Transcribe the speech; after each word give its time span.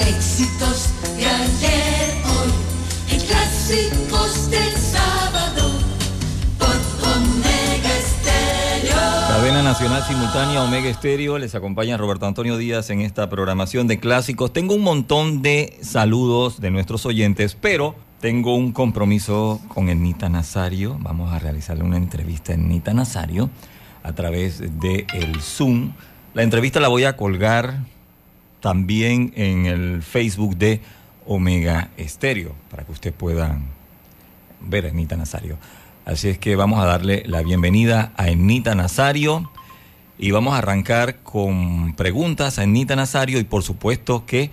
Éxitos 0.00 0.88
de 1.16 1.24
ayer, 1.24 2.14
hoy, 2.24 3.14
en 3.14 3.20
clásicos 3.20 4.50
del 4.50 4.72
sábado, 4.72 5.70
por 6.58 6.76
Omega 7.16 7.96
Estéreo. 7.96 8.96
Cadena 9.28 9.62
Nacional 9.62 10.02
Simultánea 10.02 10.64
Omega 10.64 10.90
Estéreo, 10.90 11.38
les 11.38 11.54
acompaña 11.54 11.96
Roberto 11.96 12.26
Antonio 12.26 12.56
Díaz 12.56 12.90
en 12.90 13.02
esta 13.02 13.30
programación 13.30 13.86
de 13.86 14.00
clásicos. 14.00 14.52
Tengo 14.52 14.74
un 14.74 14.82
montón 14.82 15.42
de 15.42 15.78
saludos 15.80 16.60
de 16.60 16.72
nuestros 16.72 17.06
oyentes, 17.06 17.56
pero 17.60 17.94
tengo 18.20 18.56
un 18.56 18.72
compromiso 18.72 19.60
con 19.68 19.88
Enita 19.88 20.28
Nazario. 20.28 20.98
Vamos 21.02 21.32
a 21.32 21.38
realizarle 21.38 21.84
una 21.84 21.98
entrevista 21.98 22.50
a 22.50 22.56
Enita 22.56 22.92
Nazario 22.94 23.48
a 24.02 24.12
través 24.12 24.58
de 24.80 25.06
el 25.14 25.40
Zoom. 25.40 25.92
La 26.34 26.42
entrevista 26.42 26.80
la 26.80 26.88
voy 26.88 27.04
a 27.04 27.16
colgar 27.16 27.93
también 28.64 29.30
en 29.36 29.66
el 29.66 30.02
Facebook 30.02 30.56
de 30.56 30.80
Omega 31.26 31.90
Estéreo 31.98 32.54
para 32.70 32.82
que 32.82 32.92
usted 32.92 33.12
pueda 33.12 33.58
ver 34.62 34.86
a 34.86 34.88
Enita 34.88 35.18
Nazario. 35.18 35.58
Así 36.06 36.30
es 36.30 36.38
que 36.38 36.56
vamos 36.56 36.82
a 36.82 36.86
darle 36.86 37.24
la 37.26 37.42
bienvenida 37.42 38.14
a 38.16 38.30
Enita 38.30 38.74
Nazario 38.74 39.50
y 40.16 40.30
vamos 40.30 40.54
a 40.54 40.58
arrancar 40.58 41.16
con 41.16 41.94
preguntas 41.94 42.58
a 42.58 42.64
Enita 42.64 42.96
Nazario 42.96 43.38
y 43.38 43.44
por 43.44 43.62
supuesto 43.62 44.24
que 44.24 44.50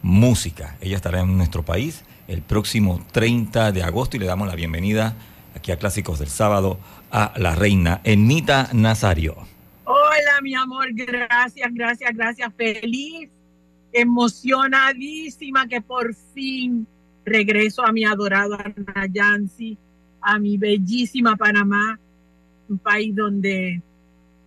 música. 0.00 0.76
Ella 0.80 0.94
estará 0.94 1.18
en 1.18 1.36
nuestro 1.36 1.64
país 1.64 2.04
el 2.28 2.42
próximo 2.42 3.04
30 3.10 3.72
de 3.72 3.82
agosto 3.82 4.16
y 4.16 4.20
le 4.20 4.26
damos 4.26 4.46
la 4.46 4.54
bienvenida 4.54 5.16
aquí 5.56 5.72
a 5.72 5.76
Clásicos 5.76 6.20
del 6.20 6.28
Sábado 6.28 6.78
a 7.10 7.32
la 7.34 7.56
reina 7.56 8.00
Enita 8.04 8.68
Nazario. 8.72 9.36
Hola, 9.86 10.40
mi 10.40 10.54
amor, 10.54 10.86
gracias, 10.92 11.68
gracias, 11.74 12.12
gracias. 12.14 12.52
Feliz, 12.56 13.28
emocionadísima 13.92 15.66
que 15.68 15.80
por 15.80 16.14
fin 16.14 16.86
regreso 17.24 17.84
a 17.84 17.92
mi 17.92 18.04
adorado 18.04 18.56
Anayansi, 18.94 19.76
a 20.20 20.38
mi 20.38 20.56
bellísima 20.56 21.36
Panamá, 21.36 21.98
un 22.68 22.78
país 22.78 23.14
donde, 23.14 23.82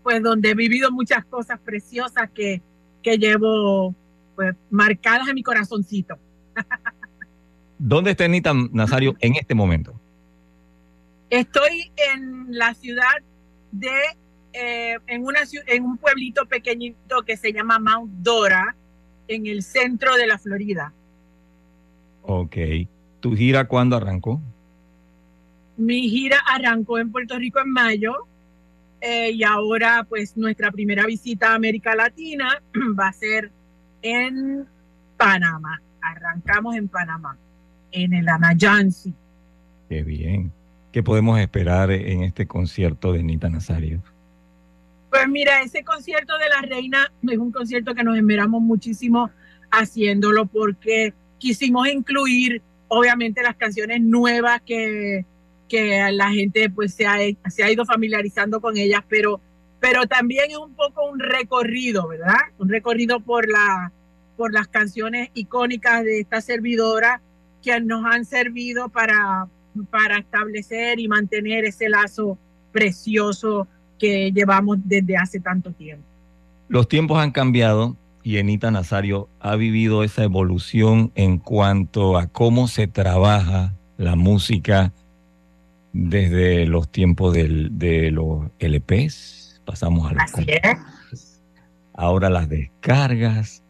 pues, 0.02 0.22
donde 0.22 0.52
he 0.52 0.56
vivido 0.56 0.92
muchas 0.92 1.26
cosas 1.26 1.60
preciosas 1.60 2.30
que, 2.32 2.62
que 3.02 3.18
llevo, 3.18 3.94
pues, 4.36 4.56
marcadas 4.70 5.28
en 5.28 5.36
mi 5.36 5.44
corazoncito. 5.44 6.18
¿Dónde 7.78 8.12
está 8.12 8.26
Enita 8.26 8.54
Nazario 8.72 9.16
en 9.20 9.36
este 9.36 9.56
momento? 9.56 10.00
Estoy 11.30 11.92
en 12.14 12.58
la 12.58 12.74
ciudad 12.76 13.16
de, 13.72 13.90
eh, 14.54 14.98
en, 15.08 15.24
una, 15.26 15.40
en 15.66 15.84
un 15.84 15.98
pueblito 15.98 16.46
pequeñito 16.46 17.24
que 17.24 17.36
se 17.36 17.52
llama 17.52 17.80
Mount 17.80 18.12
Dora, 18.22 18.76
en 19.28 19.48
el 19.48 19.64
centro 19.64 20.16
de 20.16 20.28
la 20.28 20.38
Florida. 20.38 20.94
Ok. 22.24 22.58
¿Tu 23.20 23.36
gira 23.36 23.68
cuándo 23.68 23.96
arrancó? 23.96 24.42
Mi 25.78 26.10
gira 26.10 26.38
arrancó 26.48 27.00
en 27.00 27.12
Puerto 27.12 27.38
Rico 27.38 27.60
en 27.60 27.72
mayo 27.72 28.28
eh, 29.02 29.32
y 29.32 29.44
ahora 29.44 30.06
pues 30.08 30.38
nuestra 30.38 30.72
primera 30.72 31.06
visita 31.06 31.52
a 31.52 31.56
América 31.56 31.96
Latina 31.96 32.62
va 33.00 33.08
a 33.08 33.14
ser 33.14 33.52
en 34.02 34.66
Panamá. 35.18 35.82
Arrancamos 36.02 36.76
en 36.76 36.88
Panamá, 36.88 37.38
en 37.92 38.14
el 38.14 38.28
Anayansi. 38.28 39.14
Qué 39.90 40.04
bien. 40.04 40.52
¿Qué 40.92 41.02
podemos 41.02 41.40
esperar 41.40 41.92
en 41.92 42.24
este 42.24 42.46
concierto 42.46 43.14
de 43.14 43.22
Enita 43.22 43.50
Nazario? 43.50 44.04
Pues 45.14 45.30
mira, 45.30 45.62
ese 45.62 45.84
concierto 45.84 46.36
de 46.40 46.50
la 46.50 46.62
reina 46.62 47.14
es 47.30 47.38
un 47.38 47.52
concierto 47.52 47.94
que 47.94 48.04
nos 48.04 48.18
esmeramos 48.18 48.64
muchísimo 48.64 49.30
haciéndolo 49.70 50.48
porque 50.48 51.14
quisimos 51.38 51.88
incluir 51.88 52.64
obviamente 52.88 53.44
las 53.44 53.56
canciones 53.56 54.02
nuevas 54.02 54.64
que, 54.66 55.24
que 55.70 56.12
la 56.12 56.32
gente 56.32 56.68
pues 56.72 56.96
se 56.96 57.06
ha, 57.06 57.20
se 57.48 57.64
ha 57.64 57.72
ido 57.72 57.86
familiarizando 57.86 58.60
con 58.60 58.76
ellas, 58.76 59.04
pero, 59.08 59.40
pero 59.80 60.08
también 60.08 60.50
es 60.50 60.58
un 60.58 60.74
poco 60.74 61.08
un 61.08 61.20
recorrido, 61.20 62.08
¿verdad? 62.08 62.40
Un 62.58 62.70
recorrido 62.70 63.20
por, 63.20 63.48
la, 63.48 63.92
por 64.36 64.52
las 64.52 64.68
canciones 64.68 65.30
icónicas 65.36 66.04
de 66.04 66.22
esta 66.22 66.42
servidora 66.42 67.22
que 67.62 67.80
nos 67.82 68.04
han 68.04 68.26
servido 68.26 68.90
para, 68.90 69.48
para 69.92 70.18
establecer 70.18 71.00
y 71.00 71.08
mantener 71.08 71.66
ese 71.66 71.88
lazo 71.88 72.40
precioso 72.72 73.68
que 74.04 74.34
llevamos 74.34 74.80
desde 74.84 75.16
hace 75.16 75.40
tanto 75.40 75.72
tiempo. 75.72 76.04
Los 76.68 76.90
tiempos 76.90 77.20
han 77.20 77.32
cambiado 77.32 77.96
y 78.22 78.36
Enita 78.36 78.70
Nazario 78.70 79.30
ha 79.40 79.56
vivido 79.56 80.04
esa 80.04 80.24
evolución 80.26 81.12
en 81.16 81.38
cuanto 81.38 82.18
a 82.18 82.28
cómo 82.28 82.68
se 82.68 82.88
trabaja 82.88 83.74
la 83.98 84.18
música 84.18 84.92
desde 85.94 86.66
los 86.66 86.90
tiempos 86.90 87.34
del- 87.34 87.78
de 87.80 88.12
los 88.12 88.48
LPs, 88.60 89.62
pasamos 89.64 90.10
a 90.12 90.16
los 90.16 90.24
Así 90.24 90.46
es. 90.48 91.40
ahora 91.94 92.30
las 92.30 92.50
descargas. 92.50 93.64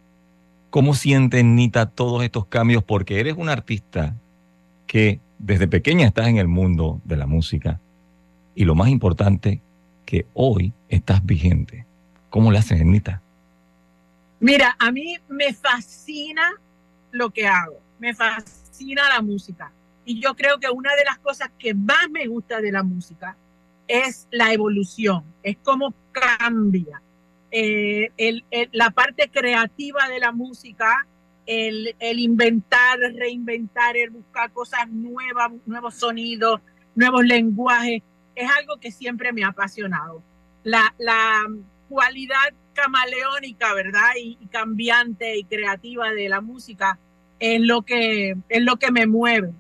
¿Cómo 0.72 0.96
siente 0.96 1.44
Nita 1.44 1.86
todos 1.86 2.24
estos 2.24 2.48
cambios? 2.48 2.84
Porque 2.84 3.20
eres 3.20 3.36
un 3.38 3.50
artista 3.50 4.16
que 4.88 5.20
desde 5.38 5.68
pequeña 5.68 6.08
estás 6.08 6.28
en 6.28 6.38
el 6.38 6.48
mundo 6.48 7.02
de 7.06 7.18
la 7.18 7.28
música 7.28 7.80
y 8.56 8.66
lo 8.66 8.74
más 8.74 8.90
importante, 8.90 9.62
que 10.13 10.28
hoy 10.35 10.72
estás 10.90 11.25
vigente. 11.25 11.88
¿Cómo 12.29 12.51
le 12.51 12.59
haces, 12.59 12.85
Nita? 12.85 13.19
Mira, 14.40 14.75
a 14.78 14.91
mí 14.91 15.18
me 15.28 15.53
fascina 15.53 16.51
lo 17.09 17.31
que 17.31 17.47
hago, 17.47 17.81
me 17.97 18.13
fascina 18.13 19.09
la 19.09 19.23
música. 19.23 19.72
Y 20.06 20.22
yo 20.22 20.35
creo 20.35 20.59
que 20.59 20.69
una 20.69 20.96
de 20.96 21.03
las 21.03 21.18
cosas 21.18 21.50
que 21.57 21.73
más 21.73 22.12
me 22.12 22.28
gusta 22.28 22.62
de 22.62 22.72
la 22.72 22.84
música 22.84 23.35
es 23.88 24.28
la 24.29 24.53
evolución, 24.53 25.23
es 25.41 25.57
cómo 25.63 25.96
cambia. 26.12 27.02
Eh, 27.50 28.12
la 28.72 28.91
parte 28.91 29.31
creativa 29.31 30.07
de 30.09 30.19
la 30.19 30.31
música, 30.31 31.07
el, 31.47 31.96
el 31.97 32.19
inventar, 32.19 33.00
reinventar, 33.00 33.97
el 33.97 34.12
buscar 34.12 34.52
cosas 34.52 34.88
nuevas, 34.90 35.53
nuevos 35.66 35.96
sonidos, 35.96 36.62
nuevos 36.94 37.25
lenguajes, 37.25 38.03
es 38.36 38.50
algo 38.50 38.78
que 38.78 38.92
siempre 38.92 39.34
me 39.34 39.44
ha 39.44 39.50
apasionado. 39.50 40.24
La, 40.64 40.94
la 40.98 41.46
cualidad 41.90 42.54
camaleónica, 42.74 43.74
¿verdad? 43.74 44.12
Y, 44.20 44.38
cambiante 44.48 45.38
y 45.38 45.44
creativa 45.46 46.12
de 46.12 46.30
la 46.30 46.42
música 46.42 47.00
es 47.40 47.60
lo 47.62 47.82
que 47.82 48.36
es 48.50 48.62
lo 48.62 48.78
que 48.78 48.92
me 48.92 49.08
mueve. 49.08 49.52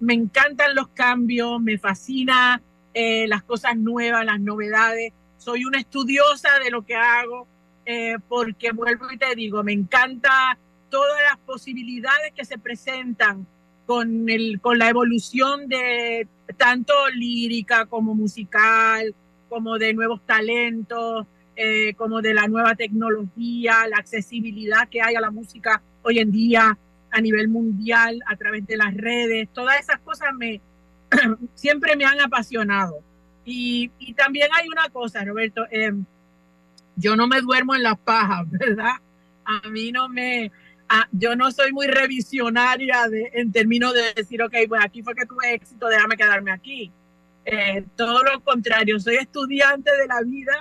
Me 0.00 0.14
encantan 0.14 0.74
los 0.74 0.88
cambios, 0.88 1.60
me 1.60 1.78
fascina 1.78 2.60
eh, 2.92 3.26
las 3.28 3.42
cosas 3.42 3.76
nuevas, 3.76 4.24
las 4.24 4.40
novedades. 4.40 5.12
Soy 5.38 5.64
una 5.64 5.78
estudiosa 5.78 6.58
de 6.62 6.70
lo 6.70 6.82
que 6.84 6.96
hago 6.96 7.46
eh, 7.84 8.16
porque 8.28 8.72
vuelvo 8.72 9.10
y 9.10 9.18
te 9.18 9.34
digo, 9.34 9.62
me 9.62 9.72
encanta 9.72 10.58
todas 10.88 11.20
las 11.22 11.38
posibilidades 11.38 12.32
que 12.34 12.44
se 12.44 12.58
presentan 12.58 13.46
con 13.86 14.28
el 14.28 14.60
con 14.60 14.78
la 14.78 14.88
evolución 14.88 15.68
de 15.68 16.26
tanto 16.56 16.92
lírica 17.14 17.86
como 17.86 18.14
musical, 18.14 19.14
como 19.48 19.78
de 19.78 19.92
nuevos 19.94 20.24
talentos, 20.26 21.26
eh, 21.56 21.94
como 21.94 22.22
de 22.22 22.34
la 22.34 22.48
nueva 22.48 22.74
tecnología, 22.74 23.86
la 23.88 23.98
accesibilidad 23.98 24.88
que 24.88 25.02
hay 25.02 25.14
a 25.14 25.20
la 25.20 25.30
música 25.30 25.82
hoy 26.02 26.18
en 26.18 26.32
día 26.32 26.78
a 27.10 27.20
nivel 27.20 27.48
mundial 27.48 28.20
a 28.26 28.36
través 28.36 28.66
de 28.66 28.76
las 28.76 28.94
redes, 28.94 29.48
todas 29.52 29.78
esas 29.78 30.00
cosas 30.00 30.30
me 30.34 30.60
siempre 31.54 31.96
me 31.96 32.04
han 32.04 32.20
apasionado. 32.20 33.00
Y, 33.44 33.90
y 33.98 34.14
también 34.14 34.48
hay 34.56 34.68
una 34.68 34.88
cosa, 34.88 35.24
Roberto, 35.24 35.66
eh, 35.70 35.92
yo 36.96 37.16
no 37.16 37.26
me 37.26 37.40
duermo 37.40 37.74
en 37.74 37.82
las 37.82 37.98
pajas, 37.98 38.48
¿verdad? 38.50 38.94
A 39.44 39.68
mí 39.68 39.92
no 39.92 40.08
me, 40.08 40.50
a- 40.92 41.08
yo 41.10 41.34
no 41.36 41.50
soy 41.50 41.72
muy 41.72 41.86
revisionaria 41.86 43.08
de, 43.08 43.30
en 43.32 43.50
términos 43.50 43.94
de 43.94 44.12
decir, 44.14 44.42
ok, 44.42 44.54
pues 44.68 44.84
aquí 44.84 45.02
fue 45.02 45.14
que 45.14 45.24
tuve 45.24 45.54
éxito, 45.54 45.88
déjame 45.88 46.18
quedarme 46.18 46.50
aquí. 46.52 46.92
Eh, 47.46 47.84
todo 47.96 48.22
lo 48.22 48.40
contrario, 48.44 49.00
soy 49.00 49.16
estudiante 49.16 49.90
de 49.90 50.06
la 50.06 50.20
vida 50.20 50.52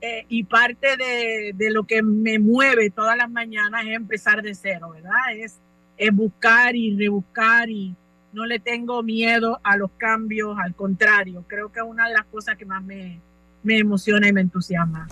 eh, 0.00 0.26
y 0.28 0.44
parte 0.44 0.96
de, 0.96 1.70
lo 1.70 1.82
que 1.84 2.02
me 2.02 2.38
mueve 2.38 2.90
todas 2.90 3.16
las 3.16 3.28
mañanas 3.28 3.84
es 3.84 3.96
empezar 3.96 4.42
de 4.42 4.54
cero, 4.54 4.90
¿verdad? 4.94 5.34
Es, 5.34 5.58
es 5.96 6.14
buscar 6.14 6.76
y 6.76 6.96
rebuscar 6.96 7.68
y 7.68 7.96
no 8.32 8.46
le 8.46 8.60
tengo 8.60 9.02
miedo 9.02 9.58
a 9.64 9.76
los 9.76 9.90
cambios, 9.96 10.56
al 10.56 10.72
contrario, 10.76 11.44
creo 11.48 11.72
que 11.72 11.80
es 11.80 11.84
una 11.84 12.06
de 12.06 12.14
las 12.14 12.26
cosas 12.26 12.56
que 12.56 12.64
más 12.64 12.82
me, 12.84 13.20
me 13.64 13.78
emociona 13.78 14.28
y 14.28 14.32
me 14.32 14.40
entusiasma. 14.40 15.08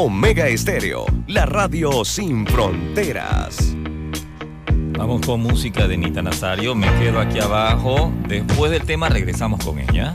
Omega 0.00 0.46
Estéreo, 0.46 1.06
la 1.26 1.44
radio 1.44 2.04
sin 2.04 2.46
fronteras. 2.46 3.74
Vamos 4.96 5.26
con 5.26 5.42
música 5.42 5.88
de 5.88 5.96
Nita 5.96 6.22
Nazario. 6.22 6.76
Me 6.76 6.86
quedo 7.00 7.18
aquí 7.18 7.40
abajo. 7.40 8.12
Después 8.28 8.70
del 8.70 8.82
tema 8.82 9.08
regresamos 9.08 9.64
con 9.64 9.80
ella. 9.80 10.14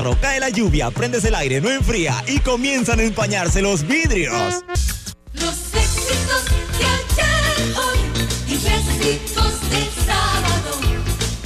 Carro, 0.00 0.16
cae 0.20 0.40
la 0.40 0.48
lluvia, 0.48 0.90
prendes 0.90 1.24
el 1.24 1.34
aire, 1.34 1.60
no 1.60 1.70
enfría 1.70 2.14
y 2.26 2.38
comienzan 2.40 3.00
a 3.00 3.02
empañarse 3.02 3.60
los 3.60 3.86
vidrios. 3.86 4.64
Los 5.34 5.74
éxitos 5.74 6.44
de 6.78 6.84
ayer, 6.86 7.76
hoy 7.76 7.98
y 8.48 8.54
éxitos 8.54 9.70
del 9.70 9.90
sábado. 10.06 10.80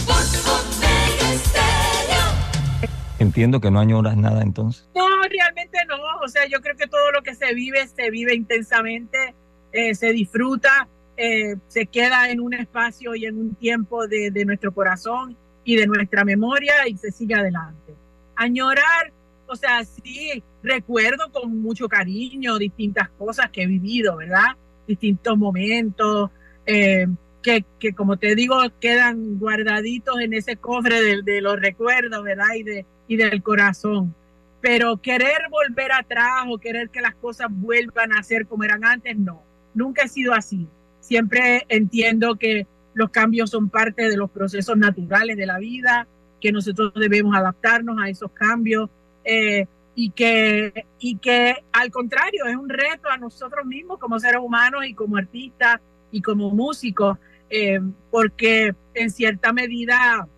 Por 0.07 0.23
Omega 0.53 1.33
Estéreo. 1.33 2.89
Entiendo 3.19 3.61
que 3.61 3.71
no 3.71 3.81
añoras 3.81 4.17
nada 4.17 4.43
entonces. 4.43 4.89
No, 4.95 5.07
realmente 5.23 5.79
no. 5.89 5.97
O 6.25 6.29
sea, 6.29 6.47
yo 6.47 6.61
creo 6.61 6.77
que 6.77 6.87
todo 6.87 7.11
lo 7.13 7.23
que 7.23 7.35
se 7.35 7.55
vive, 7.55 7.89
se 7.89 8.11
vive 8.11 8.35
intensamente, 8.35 9.35
eh, 9.73 9.95
se 9.95 10.13
disfruta, 10.13 10.89
eh, 11.17 11.57
se 11.69 11.87
queda 11.87 12.31
en 12.31 12.41
un 12.41 12.55
espacio 12.55 13.15
y 13.17 13.27
en 13.27 13.37
un 13.37 13.55
tiempo 13.57 14.07
de, 14.07 14.31
de 14.31 14.45
nuestro 14.45 14.73
corazón 14.73 15.37
y 15.65 15.77
de 15.77 15.87
nuestra 15.87 16.25
memoria 16.25 16.87
y 16.87 16.97
se 16.97 17.11
sigue 17.11 17.35
adelante. 17.35 18.04
Añorar, 18.37 19.13
o 19.47 19.57
sea, 19.57 19.85
sí, 19.85 20.43
recuerdo 20.63 21.31
con 21.31 21.61
mucho 21.61 21.89
cariño 21.89 22.59
distintas 22.59 23.09
cosas 23.11 23.51
que 23.51 23.63
he 23.63 23.67
vivido, 23.67 24.17
¿verdad? 24.17 24.57
Distintos 24.87 25.37
momentos, 25.37 26.31
eh, 26.67 27.07
que, 27.43 27.65
que, 27.79 27.93
como 27.93 28.17
te 28.17 28.35
digo, 28.35 28.57
quedan 28.81 29.39
guardaditos 29.39 30.19
en 30.21 30.33
ese 30.33 30.57
cofre 30.57 31.01
de, 31.01 31.23
de 31.23 31.41
los 31.41 31.61
recuerdos, 31.61 32.23
¿verdad? 32.25 32.55
Y, 32.57 32.63
de, 32.63 32.87
y 33.07 33.17
del 33.17 33.43
corazón. 33.43 34.15
Pero 34.61 34.97
querer 34.97 35.49
volver 35.51 35.93
atrás 35.93 36.47
o 36.49 36.59
querer 36.59 36.89
que 36.89 37.03
las 37.03 37.15
cosas 37.15 37.49
vuelvan 37.51 38.13
a 38.13 38.23
ser 38.23 38.47
como 38.47 38.65
eran 38.65 38.85
antes, 38.85 39.17
no. 39.17 39.43
Nunca 39.75 40.05
he 40.05 40.09
sido 40.09 40.33
así. 40.33 40.67
Siempre 41.01 41.67
entiendo 41.69 42.37
que 42.37 42.67
los 42.95 43.11
cambios 43.11 43.51
son 43.51 43.69
parte 43.69 44.09
de 44.09 44.17
los 44.17 44.31
procesos 44.31 44.79
naturales 44.79 45.37
de 45.37 45.47
la 45.47 45.59
vida, 45.59 46.09
que 46.45 46.53
nosotros 46.53 46.93
debemos 46.95 47.35
adaptarnos 47.35 47.97
a 47.99 48.11
esos 48.11 48.31
cambios 48.33 48.91
eh, 49.25 49.67
y, 49.95 50.11
que, 50.11 50.85
y 50.99 51.17
que 51.17 51.57
al 51.73 51.91
contrario 51.91 52.45
es 52.45 52.55
un 52.55 52.69
reto 52.69 53.09
a 53.09 53.17
nosotros 53.17 53.65
mismos 53.65 53.99
como 53.99 54.21
seres 54.21 54.43
humanos 54.43 54.85
y 54.85 54.93
como 54.93 55.17
artistas 55.17 55.81
y 56.13 56.21
como 56.21 56.51
músicos, 56.51 57.17
eh, 57.49 57.81
porque 58.11 58.75
en 58.93 59.09
cierta 59.09 59.55
medida 59.55 60.29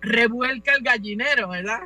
revuelca 0.00 0.72
el 0.74 0.82
gallinero, 0.82 1.50
¿verdad? 1.50 1.82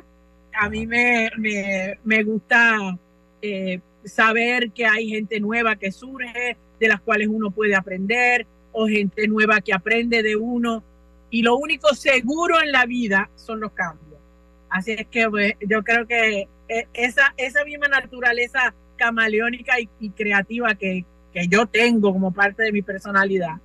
A 0.59 0.67
mí 0.67 0.87
me, 0.87 1.29
me, 1.37 1.99
me 2.03 2.23
gusta 2.23 2.97
eh, 3.43 3.81
saber 4.03 4.71
que 4.71 4.87
hay 4.87 5.09
gente 5.09 5.39
nueva 5.39 5.75
que 5.75 5.91
surge, 5.91 6.57
de 6.79 6.87
las 6.87 7.01
cuales 7.01 7.27
uno 7.27 7.51
puede 7.51 7.75
aprender, 7.75 8.47
o 8.71 8.87
gente 8.87 9.27
nueva 9.27 9.61
que 9.61 9.75
aprende 9.75 10.23
de 10.23 10.35
uno. 10.35 10.83
Y 11.29 11.41
lo 11.41 11.57
único 11.57 11.93
seguro 11.93 12.61
en 12.61 12.71
la 12.71 12.85
vida 12.85 13.29
son 13.35 13.59
los 13.59 13.71
cambios. 13.71 14.19
Así 14.69 14.91
es 14.91 15.07
que 15.07 15.29
pues, 15.29 15.53
yo 15.67 15.83
creo 15.83 16.07
que 16.07 16.47
eh, 16.69 16.87
esa, 16.93 17.33
esa 17.37 17.63
misma 17.65 17.87
naturaleza 17.87 18.73
camaleónica 18.95 19.75
y, 19.79 20.09
creativa 20.09 20.75
que, 20.75 21.05
que, 21.33 21.47
yo 21.47 21.65
tengo 21.67 22.11
como 22.11 22.31
parte 22.31 22.63
de 22.63 22.71
mi 22.71 22.81
personalidad, 22.81 23.55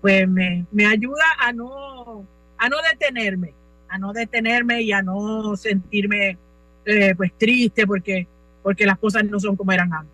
pues 0.00 0.28
me, 0.28 0.66
me 0.72 0.86
ayuda 0.86 1.24
a 1.38 1.52
no, 1.52 2.26
a 2.58 2.68
no 2.68 2.76
detenerme, 2.90 3.54
a 3.88 3.98
no 3.98 4.12
detenerme 4.12 4.82
y 4.82 4.92
a 4.92 5.02
no 5.02 5.56
sentirme 5.56 6.36
eh, 6.84 7.14
pues 7.16 7.32
triste 7.38 7.86
porque, 7.86 8.26
porque 8.62 8.84
las 8.84 8.98
cosas 8.98 9.24
no 9.24 9.38
son 9.38 9.56
como 9.56 9.72
eran 9.72 9.92
antes. 9.92 10.12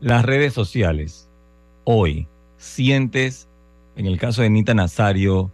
Las 0.00 0.24
redes 0.24 0.52
sociales, 0.52 1.28
hoy, 1.84 2.28
sientes 2.58 3.48
en 3.96 4.06
el 4.06 4.18
caso 4.18 4.42
de 4.42 4.50
Nita 4.50 4.74
Nazario, 4.74 5.50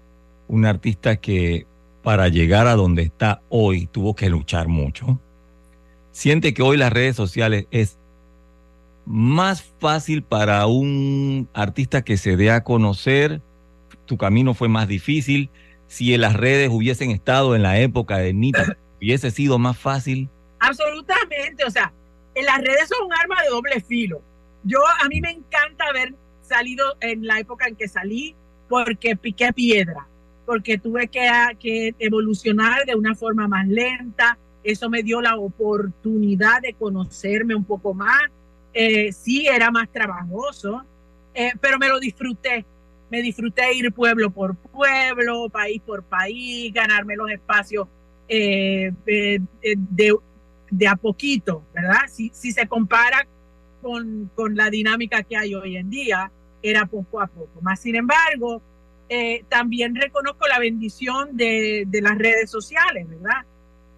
una 0.53 0.69
artista 0.69 1.17
que 1.17 1.67
para 2.03 2.29
llegar 2.29 2.67
a 2.67 2.75
donde 2.75 3.03
está 3.03 3.41
hoy 3.49 3.87
tuvo 3.87 4.15
que 4.15 4.29
luchar 4.29 4.69
mucho. 4.69 5.19
Siente 6.11 6.53
que 6.53 6.63
hoy 6.63 6.77
las 6.77 6.93
redes 6.93 7.17
sociales 7.17 7.67
es 7.71 7.99
más 9.07 9.63
fácil 9.81 10.23
para 10.23 10.67
un 10.67 11.49
artista 11.55 12.03
que 12.03 12.19
se 12.19 12.37
dé 12.37 12.51
a 12.51 12.65
conocer, 12.65 13.41
tu 14.05 14.19
camino 14.19 14.53
fue 14.53 14.69
más 14.69 14.89
difícil. 14.89 15.49
Si 15.87 16.13
en 16.13 16.21
las 16.21 16.35
redes 16.35 16.69
hubiesen 16.71 17.11
estado 17.11 17.57
en 17.57 17.63
la 17.63 17.79
época 17.81 18.19
de 18.19 18.35
Nita, 18.35 18.77
hubiese 19.01 19.31
sido 19.31 19.59
más 19.59 19.79
fácil. 19.79 20.29
Absolutamente, 20.59 21.65
o 21.65 21.71
sea, 21.71 21.95
en 22.35 22.45
las 22.45 22.59
redes 22.59 22.89
son 22.89 23.07
un 23.07 23.15
arma 23.15 23.43
de 23.43 23.49
doble 23.49 23.81
filo. 23.81 24.21
Yo 24.65 24.81
a 25.03 25.09
mí 25.09 25.19
me 25.23 25.31
encanta 25.31 25.91
ver 25.95 26.15
salido 26.43 26.95
en 27.01 27.27
la 27.27 27.41
época 27.41 27.69
en 27.69 27.75
que 27.75 27.89
salí 27.89 28.37
porque 28.69 29.17
piqué 29.17 29.51
piedra, 29.55 30.07
porque 30.53 30.77
tuve 30.77 31.09
que, 31.09 31.27
que, 31.59 31.95
evolucionar 31.99 32.85
de 32.85 32.95
una 32.95 33.15
forma 33.15 33.49
más 33.49 33.67
lenta. 33.67 34.37
Eso 34.63 34.91
me 34.91 35.03
dio 35.03 35.23
la 35.23 35.39
oportunidad 35.39 36.61
de 36.61 36.75
conocerme 36.75 37.55
un 37.55 37.65
poco 37.65 37.95
más. 37.95 38.21
Eh, 38.75 39.13
sí, 39.15 39.47
era 39.47 39.71
más 39.71 39.89
trabajoso, 39.91 40.85
eh, 41.33 41.53
pero 41.59 41.79
me 41.79 41.89
lo 41.89 41.99
disfruté. 41.99 42.67
Me 43.11 43.23
disfruté 43.23 43.73
ir 43.73 43.95
pueblo 43.95 44.31
por 44.31 44.55
pueblo, 44.55 45.49
país 45.49 45.81
por 45.81 46.03
país, 46.03 46.71
ganarme 46.75 47.17
los 47.17 47.31
espacios 47.31 47.89
eh, 48.29 48.93
de, 49.07 49.41
de, 49.65 50.15
de, 50.71 50.87
a 50.87 50.97
poquito, 50.97 51.65
¿verdad? 51.73 52.03
Si, 52.11 52.31
si 52.35 52.53
se 52.53 52.67
compara 52.67 53.27
con, 53.81 54.31
con 54.35 54.55
la 54.55 54.69
dinámica 54.69 55.23
que 55.23 55.35
hay 55.35 55.55
hoy 55.55 55.79
en 55.79 55.89
día, 55.89 56.31
era 56.63 56.85
poco 56.85 57.23
a 57.23 57.27
poco. 57.27 57.63
Más 57.63 57.81
sin 57.81 57.97
embargo, 57.97 58.61
eh, 59.15 59.45
también 59.51 59.95
reconozco 59.95 60.49
la 60.49 60.59
bendición 60.59 61.37
de, 61.37 61.87
las 62.01 62.17
redes 62.17 62.51
sociales, 62.51 63.07
¿verdad? 63.07 63.45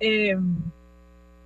Eh, 0.00 0.36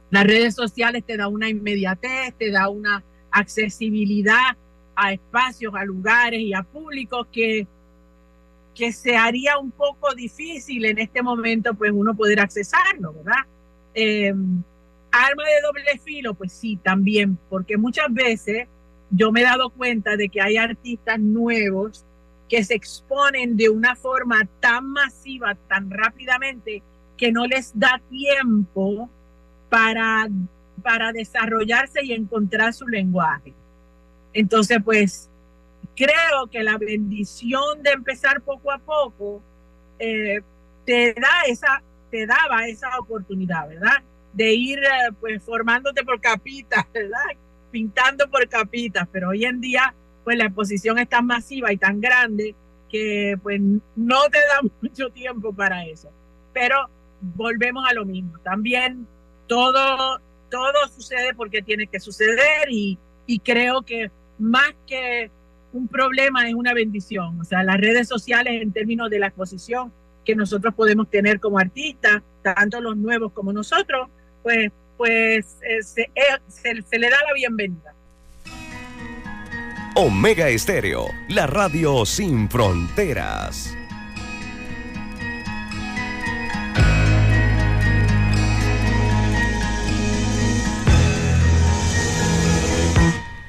las 0.09 0.25
redes 0.25 0.55
sociales 0.55 1.05
te 1.05 1.19
da 1.19 1.29
una 1.29 1.51
inmediatez, 1.51 2.33
te 2.39 2.51
da 2.51 2.71
una 2.71 3.05
accesibilidad 3.31 4.57
a 4.97 5.13
espacios, 5.13 5.75
a 5.75 5.85
lugares 5.85 6.41
y 6.41 6.55
a 6.55 6.63
públicos 6.63 7.27
que, 7.31 7.67
que 8.75 8.91
se 8.91 9.19
haría 9.19 9.59
un 9.59 9.71
poco 9.71 10.15
difícil 10.15 10.87
en 10.87 10.99
este 10.99 11.21
momento, 11.21 11.75
pues 11.75 11.93
uno 11.95 12.15
poder 12.15 12.41
accesarlo, 12.41 13.13
¿verdad? 13.13 13.45
Eh, 13.93 14.33
arma 15.11 15.45
de 15.45 15.61
doble 15.63 16.01
filo, 16.03 16.33
pues 16.33 16.55
sí, 16.55 16.79
también, 16.83 17.39
porque 17.51 17.77
muchas 17.77 18.11
veces 18.15 18.67
yo 19.11 19.31
me 19.31 19.43
he 19.43 19.45
dado 19.45 19.69
cuenta 19.69 20.17
de 20.17 20.31
que 20.31 20.41
hay 20.41 20.57
artistas 20.57 21.21
nuevos 21.21 22.07
que 22.49 22.65
se 22.65 22.75
exponen 22.75 23.57
de 23.57 23.69
una 23.69 23.95
forma 23.95 24.49
tan 24.61 24.87
masiva, 24.87 25.55
tan 25.69 25.91
rápidamente, 25.91 26.83
que 27.17 27.33
no 27.33 27.47
les 27.47 27.79
da 27.79 28.01
tiempo 28.09 29.11
para, 29.69 30.29
para 30.83 31.13
desarrollarse 31.13 32.05
y 32.05 32.13
encontrar 32.13 32.73
su 32.73 32.87
lenguaje. 32.87 33.53
Entonces, 34.33 34.79
pues, 34.85 35.29
creo 35.95 36.47
que 36.51 36.63
la 36.63 36.79
bendición 36.79 37.83
de 37.83 37.91
empezar 37.91 38.41
poco 38.41 38.71
a 38.71 38.79
poco 38.79 39.43
eh, 39.99 40.41
te 40.85 41.15
da 41.15 41.43
esa, 41.47 41.83
te 42.11 42.27
daba 42.27 42.67
esa 42.69 42.99
oportunidad, 42.99 43.69
¿verdad? 43.69 44.03
De 44.33 44.55
ir, 44.55 44.79
eh, 44.79 45.13
pues, 45.21 45.43
formándote 45.43 46.05
por 46.05 46.21
capitas, 46.21 46.85
¿verdad? 46.95 47.25
pintando 47.71 48.29
por 48.31 48.49
capitas, 48.49 49.07
pero 49.13 49.31
hoy 49.31 49.45
en 49.45 49.61
día 49.61 49.95
pues 50.29 50.37
la 50.37 50.45
exposición 50.45 50.99
es 50.99 51.09
tan 51.09 51.25
masiva 51.25 51.73
y 51.73 51.79
tan 51.79 52.03
grande 52.03 52.55
que 52.91 53.39
pues 53.43 53.59
no 53.97 54.21
te 54.31 54.37
da 54.37 54.61
mucho 54.83 55.09
tiempo 55.09 55.55
para 55.55 55.87
eso. 55.87 56.11
Pero 56.53 56.77
volvemos 57.23 57.89
a 57.89 57.95
lo 57.95 58.05
mismo. 58.05 58.39
También 58.41 59.07
todo, 59.47 60.21
todo 60.51 60.89
sucede 60.95 61.33
porque 61.33 61.63
tiene 61.63 61.87
que 61.87 61.99
suceder 61.99 62.69
y, 62.71 62.99
y 63.25 63.39
creo 63.39 63.81
que 63.81 64.11
más 64.39 64.75
que 64.87 65.31
un 65.73 65.89
problema 65.89 66.47
es 66.47 66.53
una 66.53 66.75
bendición. 66.75 67.41
O 67.41 67.45
sea, 67.45 67.63
las 67.63 67.79
redes 67.79 68.07
sociales 68.07 68.61
en 68.61 68.71
términos 68.71 69.09
de 69.09 69.21
la 69.21 69.29
exposición 69.29 69.95
que 70.27 70.37
nosotros 70.37 70.75
podemos 70.75 71.09
tener 71.09 71.41
como 71.41 71.59
artistas, 71.59 72.21
tanto 72.43 72.83
los 72.83 72.99
nuevos 72.99 73.33
como 73.33 73.51
nosotros, 73.51 74.11
pues 74.43 74.73
pues 74.99 75.57
eh, 75.63 75.79
eh, 75.79 76.39
se, 76.49 76.83
se, 76.83 76.99
le 76.99 77.09
da 77.09 77.17
la 77.27 77.33
bienvenida. 77.33 77.95
Omega 80.01 80.49
Estéreo, 80.49 81.13
la 81.27 81.49
radio 81.49 82.07
sin 82.07 82.49
fronteras. 82.49 83.77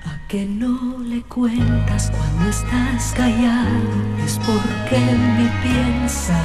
A 0.03 0.27
que 0.27 0.45
no 0.45 0.97
le 1.03 1.21
cuentas 1.21 2.09
cuando 2.09 2.49
estás 2.49 3.13
callado 3.15 3.69
es 4.25 4.39
porque 4.39 4.97
me 4.97 5.47
piensas 5.61 6.35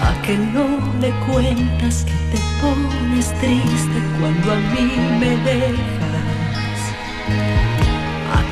a 0.00 0.22
que 0.22 0.38
no 0.38 0.78
le 0.98 1.10
cuentas 1.26 2.06
que 2.06 2.12
te 2.32 2.40
pones 2.62 3.26
triste 3.38 4.00
cuando 4.18 4.52
a 4.52 4.56
mí 4.56 4.90
me 5.20 5.36
dejas. 5.44 6.03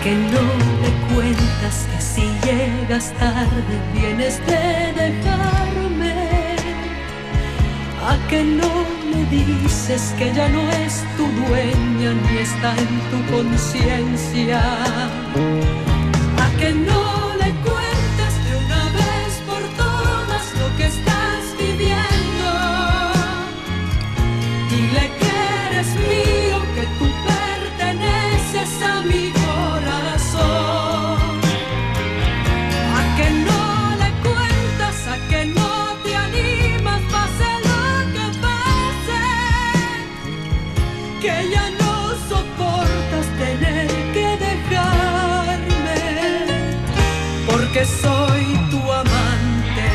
Que 0.02 0.16
no 0.16 0.42
le 0.82 1.14
cuentas 1.14 1.86
que 1.88 2.00
si 2.02 2.22
llegas 2.44 3.12
tarde 3.20 3.74
vienes 3.94 4.44
de 4.46 4.92
dejarme. 5.00 6.56
A 8.04 8.16
que 8.28 8.42
no 8.42 8.84
le 9.10 9.24
dices 9.26 10.12
que 10.18 10.32
ya 10.34 10.48
no 10.48 10.68
es 10.72 11.04
tu 11.16 11.24
dueña 11.46 12.14
ni 12.14 12.38
está 12.38 12.74
en 12.76 13.00
tu 13.10 13.32
conciencia? 13.32 14.60
¿A 16.36 16.58
que 16.58 16.72
no 16.72 17.11
soportas 42.28 43.26
tener 43.38 43.88
que 44.12 44.36
dejarme, 44.46 46.00
porque 47.46 47.84
soy 47.84 48.44
tu 48.70 48.80
amante. 48.92 49.88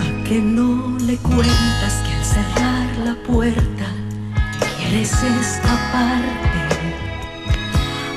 ¿A 0.00 0.24
que 0.28 0.40
no 0.40 0.98
le 1.00 1.16
cuentas 1.18 1.94
que 2.04 2.12
al 2.14 2.24
cerrar 2.24 2.86
la 3.04 3.14
puerta 3.26 3.86
quieres 4.78 5.12
escaparte? 5.12 6.62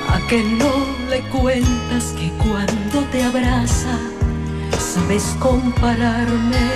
¿A 0.09 0.27
que 0.27 0.43
no 0.43 0.96
cuentas 1.31 2.13
que 2.17 2.31
cuando 2.43 3.01
te 3.11 3.23
abraza 3.23 3.97
sabes 4.97 5.35
compararme? 5.39 6.67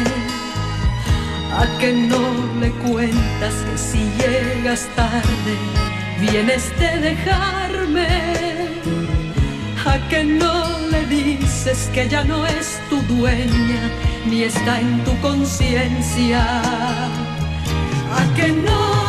¿A 1.54 1.66
que 1.80 1.94
no 1.94 2.24
le 2.60 2.72
cuentas 2.72 3.56
que 3.66 3.78
si 3.78 4.00
llegas 4.20 4.88
tarde 4.96 5.56
vienes 6.20 6.72
de 6.80 6.92
dejarme? 7.10 8.08
¿A 9.86 9.98
que 10.10 10.24
no 10.24 10.80
le 10.92 11.06
dices 11.08 11.90
que 11.94 12.08
ya 12.08 12.24
no 12.24 12.46
es 12.46 12.80
tu 12.90 13.02
dueña 13.14 13.84
ni 14.26 14.44
está 14.44 14.80
en 14.80 15.04
tu 15.04 15.20
conciencia? 15.20 16.62
¿A 18.20 18.34
que 18.36 18.48
no 18.50 19.01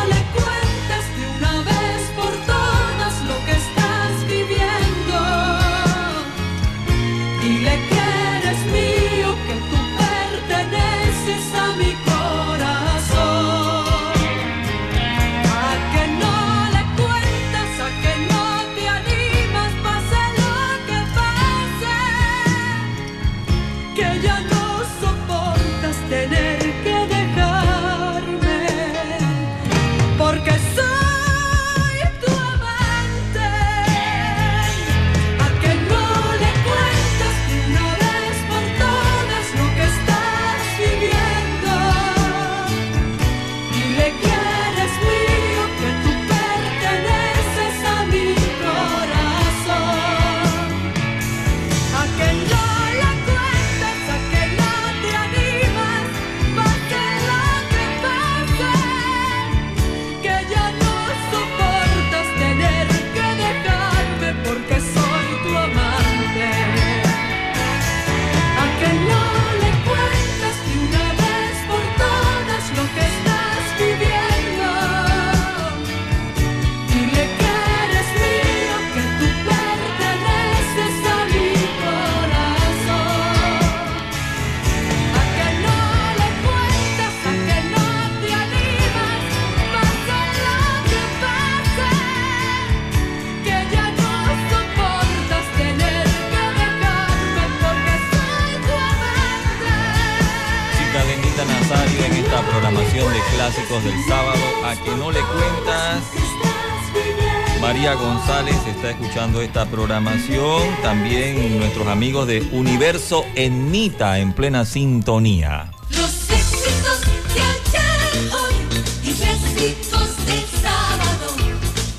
programación. 109.93 110.63
También 110.81 111.59
nuestros 111.59 111.87
amigos 111.87 112.25
de 112.25 112.41
Universo 112.51 113.25
Enita 113.35 114.17
en 114.17 114.33
plena 114.33 114.65
sintonía. 114.65 115.69
Los 115.91 116.31
éxitos 116.31 117.01
de 117.35 117.41
ayer, 117.41 118.33
hoy 118.33 118.55
y 119.03 119.09
éxitos 119.11 120.25
del 120.25 120.45
sábado. 120.63 121.35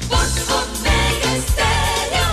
Por 0.08 0.26
Omega 0.56 1.36
Estéreo. 1.36 2.26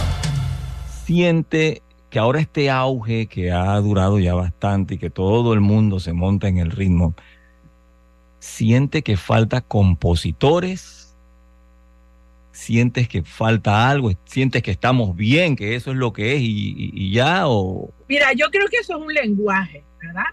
Siente 1.05 1.83
que 2.09 2.17
ahora 2.17 2.39
este 2.39 2.71
auge 2.71 3.27
que 3.27 3.51
ha 3.51 3.75
durado 3.81 4.17
ya 4.17 4.33
bastante 4.33 4.95
y 4.95 4.97
que 4.97 5.11
todo 5.11 5.53
el 5.53 5.61
mundo 5.61 5.99
se 5.99 6.11
monta 6.11 6.47
en 6.47 6.57
el 6.57 6.71
ritmo, 6.71 7.13
siente 8.39 9.03
que 9.03 9.15
falta 9.15 9.61
compositores, 9.61 11.00
sientes 12.61 13.07
que 13.07 13.23
falta 13.23 13.89
algo, 13.89 14.11
sientes 14.25 14.61
que 14.63 14.71
estamos 14.71 15.15
bien, 15.15 15.55
que 15.55 15.75
eso 15.75 15.91
es 15.91 15.97
lo 15.97 16.13
que 16.13 16.35
es 16.35 16.41
y, 16.41 16.45
y- 16.77 16.91
y 16.93 17.11
ya 17.11 17.47
o 17.47 17.91
Mira, 18.07 18.33
yo 18.33 18.49
creo 18.51 18.67
que 18.67 18.77
eso 18.77 18.95
es 18.97 19.01
un 19.01 19.13
lenguaje, 19.13 19.83
¿verdad? 20.01 20.25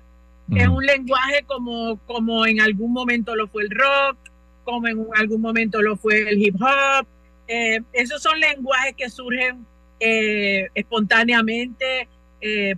Es 0.54 0.66
un 0.68 0.84
lenguaje 0.84 1.42
como, 1.46 1.98
como 2.06 2.46
en 2.46 2.60
algún 2.60 2.92
momento 2.92 3.36
lo 3.36 3.48
fue 3.48 3.64
el 3.64 3.70
rock, 3.70 4.16
como 4.64 4.88
en 4.88 4.98
algún 5.16 5.40
momento 5.42 5.82
lo 5.82 5.96
fue 5.96 6.28
el 6.28 6.38
hip 6.42 6.56
hop. 6.60 7.06
Eh, 7.48 7.80
esos 7.92 8.22
son 8.22 8.40
lenguajes 8.40 8.94
que 8.96 9.10
surgen 9.10 9.66
eh, 10.00 10.68
espontáneamente 10.74 12.08
eh, 12.40 12.74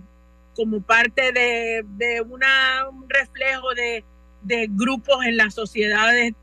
como 0.55 0.81
parte 0.81 1.31
de, 1.31 1.83
de 1.97 2.21
una, 2.21 2.87
un 2.89 3.09
reflejo 3.09 3.73
de, 3.73 4.03
de 4.43 4.67
grupos 4.69 5.25
en 5.25 5.37
las 5.37 5.53
sociedades 5.53 6.33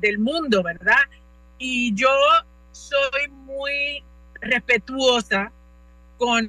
del 0.00 0.18
mundo, 0.18 0.62
¿verdad? 0.62 1.02
Y 1.58 1.94
yo 1.94 2.10
soy 2.72 3.28
muy 3.28 4.04
respetuosa 4.40 5.52
con, 6.18 6.48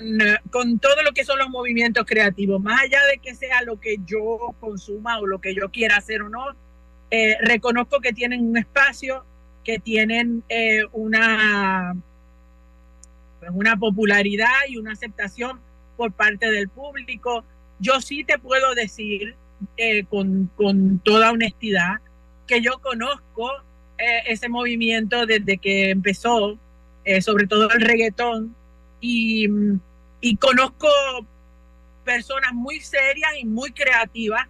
con 0.52 0.80
todo 0.80 1.02
lo 1.04 1.12
que 1.12 1.26
son 1.26 1.40
los 1.40 1.50
movimientos 1.50 2.06
creativos, 2.06 2.62
más 2.62 2.82
allá 2.82 3.00
de 3.12 3.20
que 3.20 3.36
sea 3.36 3.62
lo 3.64 3.80
que 3.80 3.98
yo 4.06 4.56
consuma 4.60 5.20
o 5.20 5.28
lo 5.28 5.40
que 5.40 5.54
yo 5.54 5.70
quiera 5.70 5.98
hacer 5.98 6.22
o 6.22 6.30
no, 6.30 6.56
eh, 7.12 7.38
reconozco 7.42 8.00
que 8.00 8.14
tienen 8.14 8.46
un 8.46 8.58
espacio, 8.58 9.26
que 9.64 9.80
tienen 9.80 10.44
eh, 10.50 10.84
una, 10.92 11.96
pues, 13.40 13.52
una 13.54 13.78
popularidad 13.78 14.68
y 14.68 14.78
una 14.78 14.94
aceptación 14.94 15.60
por 15.96 16.12
parte 16.14 16.50
del 16.52 16.70
público. 16.70 17.44
Yo 17.80 18.02
sí 18.02 18.24
te 18.24 18.40
puedo 18.40 18.74
decir 18.76 19.36
eh, 19.76 20.06
con, 20.06 20.50
con 20.56 21.00
toda 21.00 21.32
honestidad 21.32 22.00
que 22.46 22.62
yo 22.62 22.80
conozco 22.80 23.52
eh, 23.98 24.24
ese 24.28 24.50
movimiento 24.50 25.26
desde 25.26 25.58
que 25.58 25.90
empezó, 25.90 26.58
eh, 27.04 27.22
sobre 27.22 27.48
todo 27.48 27.70
el 27.72 27.82
reggaetón, 27.82 28.56
y, 29.00 29.48
mm, 29.48 29.80
y 30.22 30.38
conozco 30.38 30.88
personas 32.04 32.54
muy 32.54 32.80
serias 32.80 33.32
y 33.40 33.46
muy 33.46 33.72
creativas, 33.72 34.48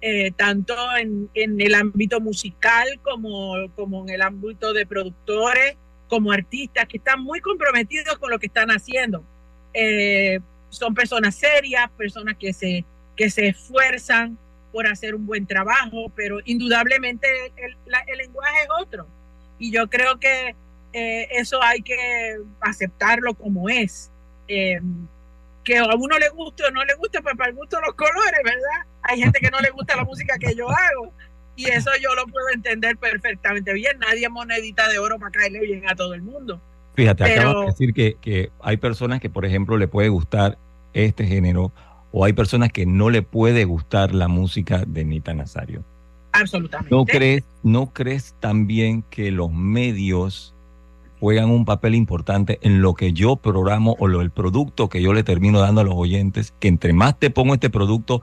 eh, 0.00 0.30
tanto 0.32 0.74
en, 0.96 1.28
en 1.34 1.60
el 1.60 1.74
ámbito 1.74 2.20
musical 2.20 2.86
como, 3.02 3.54
como 3.74 4.04
en 4.04 4.10
el 4.10 4.22
ámbito 4.22 4.72
de 4.72 4.86
productores 4.86 5.76
como 6.08 6.32
artistas 6.32 6.86
que 6.86 6.98
están 6.98 7.22
muy 7.22 7.40
comprometidos 7.40 8.18
con 8.18 8.30
lo 8.30 8.38
que 8.38 8.46
están 8.46 8.70
haciendo. 8.70 9.24
Eh, 9.74 10.40
son 10.70 10.94
personas 10.94 11.34
serias, 11.34 11.90
personas 11.96 12.36
que 12.36 12.52
se, 12.52 12.84
que 13.16 13.30
se 13.30 13.48
esfuerzan 13.48 14.38
por 14.72 14.86
hacer 14.86 15.14
un 15.14 15.26
buen 15.26 15.46
trabajo, 15.46 16.10
pero 16.14 16.38
indudablemente 16.44 17.26
el, 17.56 17.76
la- 17.86 18.04
el 18.06 18.18
lenguaje 18.18 18.62
es 18.62 18.68
otro. 18.80 19.06
Y 19.58 19.72
yo 19.72 19.88
creo 19.88 20.18
que 20.18 20.54
eh, 20.92 21.28
eso 21.32 21.62
hay 21.62 21.82
que 21.82 22.36
aceptarlo 22.60 23.34
como 23.34 23.68
es. 23.68 24.10
Eh, 24.48 24.80
que 25.64 25.76
a 25.78 25.84
uno 25.96 26.18
le 26.18 26.28
guste 26.30 26.64
o 26.64 26.70
no 26.70 26.82
le 26.84 26.94
guste, 26.94 27.20
pues 27.20 27.36
para 27.36 27.50
el 27.50 27.56
gusto 27.56 27.78
los 27.80 27.94
colores, 27.94 28.40
¿verdad? 28.42 28.86
Hay 29.02 29.20
gente 29.20 29.38
que 29.40 29.50
no 29.50 29.60
le 29.60 29.68
gusta 29.70 29.96
la 29.96 30.04
música 30.04 30.38
que 30.38 30.54
yo 30.54 30.68
hago. 30.70 31.12
Y 31.56 31.66
eso 31.68 31.90
yo 32.00 32.14
lo 32.14 32.24
puedo 32.26 32.48
entender 32.54 32.96
perfectamente 32.96 33.72
bien. 33.74 33.98
Nadie 33.98 34.24
es 34.26 34.30
monedita 34.30 34.88
de 34.88 34.98
oro 34.98 35.18
para 35.18 35.32
caerle 35.32 35.60
bien 35.60 35.88
a 35.88 35.94
todo 35.94 36.14
el 36.14 36.22
mundo. 36.22 36.60
Fíjate, 36.94 37.24
Pero- 37.24 37.40
acabas 37.50 37.60
de 37.66 37.66
decir 37.72 37.92
que, 37.94 38.16
que 38.20 38.50
hay 38.62 38.76
personas 38.76 39.20
que, 39.20 39.28
por 39.28 39.44
ejemplo, 39.44 39.76
le 39.76 39.88
puede 39.88 40.08
gustar 40.08 40.56
este 40.94 41.26
género 41.26 41.72
o 42.12 42.24
hay 42.24 42.32
personas 42.32 42.70
que 42.72 42.86
no 42.86 43.10
le 43.10 43.22
puede 43.22 43.64
gustar 43.64 44.14
la 44.14 44.28
música 44.28 44.84
de 44.86 45.04
Nita 45.04 45.34
Nazario. 45.34 45.84
Absolutamente. 46.32 46.94
¿No 46.94 47.04
crees, 47.04 47.44
¿No 47.62 47.92
crees 47.92 48.34
también 48.40 49.02
que 49.10 49.30
los 49.30 49.52
medios 49.52 50.54
juegan 51.20 51.50
un 51.50 51.64
papel 51.64 51.94
importante 51.94 52.58
en 52.62 52.80
lo 52.80 52.94
que 52.94 53.12
yo 53.12 53.36
programo 53.36 53.96
o 53.98 54.06
lo, 54.06 54.20
el 54.20 54.30
producto 54.30 54.88
que 54.88 55.02
yo 55.02 55.12
le 55.12 55.24
termino 55.24 55.58
dando 55.60 55.80
a 55.80 55.84
los 55.84 55.94
oyentes? 55.96 56.54
Que 56.60 56.68
entre 56.68 56.92
más 56.92 57.18
te 57.18 57.30
pongo 57.30 57.54
este 57.54 57.70
producto, 57.70 58.22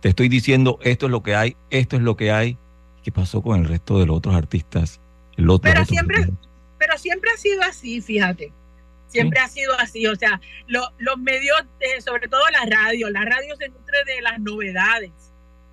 te 0.00 0.10
estoy 0.10 0.28
diciendo 0.28 0.78
esto 0.82 1.06
es 1.06 1.12
lo 1.12 1.22
que 1.22 1.34
hay, 1.34 1.56
esto 1.70 1.96
es 1.96 2.02
lo 2.02 2.16
que 2.16 2.30
hay. 2.32 2.58
¿Qué 3.02 3.12
pasó 3.12 3.40
con 3.42 3.58
el 3.60 3.66
resto 3.66 3.98
de 3.98 4.06
los 4.06 4.18
otros 4.18 4.34
artistas? 4.34 5.00
El 5.36 5.48
otro, 5.50 5.70
Pero 5.72 5.84
siempre- 5.86 6.18
artistas? 6.18 6.48
pero 6.78 6.98
siempre 6.98 7.30
ha 7.34 7.38
sido 7.38 7.62
así, 7.62 8.00
fíjate. 8.00 8.52
Siempre 9.08 9.40
ha 9.40 9.48
sido 9.48 9.74
así, 9.78 10.06
o 10.06 10.14
sea, 10.16 10.40
lo- 10.66 10.92
los 10.98 11.18
medios, 11.18 11.60
eh, 11.80 12.00
sobre 12.00 12.28
todo 12.28 12.42
la 12.50 12.64
radio, 12.66 13.10
la 13.10 13.24
radio 13.24 13.56
se 13.56 13.68
nutre 13.68 13.96
de 14.06 14.20
las 14.22 14.38
novedades. 14.38 15.10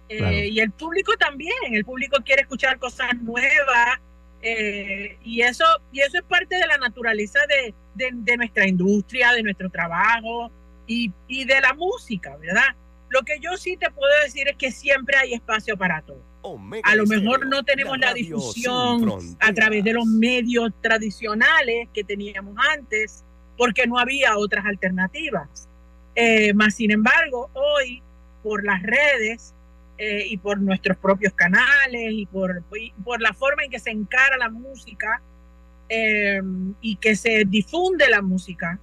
Eh, 0.10 0.18
Claro. 0.18 0.36
Y 0.36 0.60
el 0.60 0.72
público 0.72 1.14
también, 1.18 1.54
el 1.72 1.84
público 1.86 2.18
quiere 2.24 2.44
escuchar 2.44 2.78
cosas 2.80 3.10
nuevas 3.22 4.00
eh, 4.42 5.18
y, 5.24 5.42
eso, 5.42 5.66
y 5.92 6.02
eso 6.02 6.18
es 6.18 6.24
parte 6.24 6.56
de 6.56 6.68
la 6.68 6.78
naturaleza 6.78 7.40
de, 7.48 7.74
de- 7.96 8.12
de 8.14 8.38
nuestra 8.38 8.68
industria, 8.68 9.32
de 9.32 9.42
nuestro 9.44 9.70
trabajo 9.70 10.52
y, 10.88 11.12
y 11.28 11.46
de 11.46 11.60
la 11.62 11.74
música, 11.74 12.36
¿verdad? 12.38 12.76
Lo 13.10 13.24
que 13.24 13.40
yo 13.40 13.58
sí 13.58 13.76
te 13.78 13.90
puedo 13.90 14.12
decir 14.24 14.48
es 14.48 14.56
que 14.58 14.72
siempre 14.72 15.18
hay 15.18 15.34
espacio 15.34 15.76
para 15.78 16.02
todo. 16.04 16.22
A 16.84 16.96
lo 16.96 17.06
mejor 17.06 17.48
no 17.48 17.64
tenemos 17.64 17.98
la, 17.98 18.14
difusión 18.14 19.10
a 19.40 19.54
través 19.54 19.84
de 19.84 19.94
los 19.94 20.06
medios 20.06 20.72
tradicionales 20.82 21.90
que 21.94 22.04
teníamos 22.04 22.56
antes, 22.72 23.24
porque 23.58 23.88
no 23.88 23.98
había 23.98 24.38
otras 24.38 24.66
alternativas. 24.66 25.68
Eh, 26.16 26.54
más 26.54 26.76
sin 26.76 26.92
embargo, 26.92 27.50
hoy, 27.54 28.02
por 28.44 28.64
las 28.64 28.82
redes 28.84 29.54
eh, 29.98 30.26
y 30.30 30.38
por 30.38 30.60
nuestros 30.60 30.98
propios 30.98 31.34
canales 31.34 32.12
y 32.12 32.26
por, 32.26 32.64
y 32.78 32.92
por 33.04 33.22
la 33.22 33.34
forma 33.34 33.64
en 33.64 33.72
que 33.72 33.80
se 33.80 33.92
encara 33.92 34.38
la 34.38 34.50
música 34.50 35.22
eh, 35.90 36.42
y 36.82 36.96
que 36.98 37.16
se 37.16 37.46
difunde 37.46 38.10
la 38.10 38.22
música, 38.22 38.80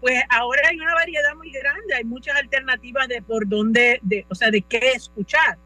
pues 0.00 0.20
ahora 0.30 0.62
hay 0.68 0.80
una 0.80 0.94
variedad 0.94 1.34
muy 1.36 1.52
grande, 1.52 1.94
hay 1.94 2.04
muchas 2.04 2.36
alternativas 2.36 3.06
de 3.06 3.22
por 3.22 3.46
dónde, 3.46 4.00
de, 4.02 4.26
o 4.28 4.34
sea, 4.34 4.50
de 4.50 4.62
qué 4.62 4.92
escuchar. 4.92 5.58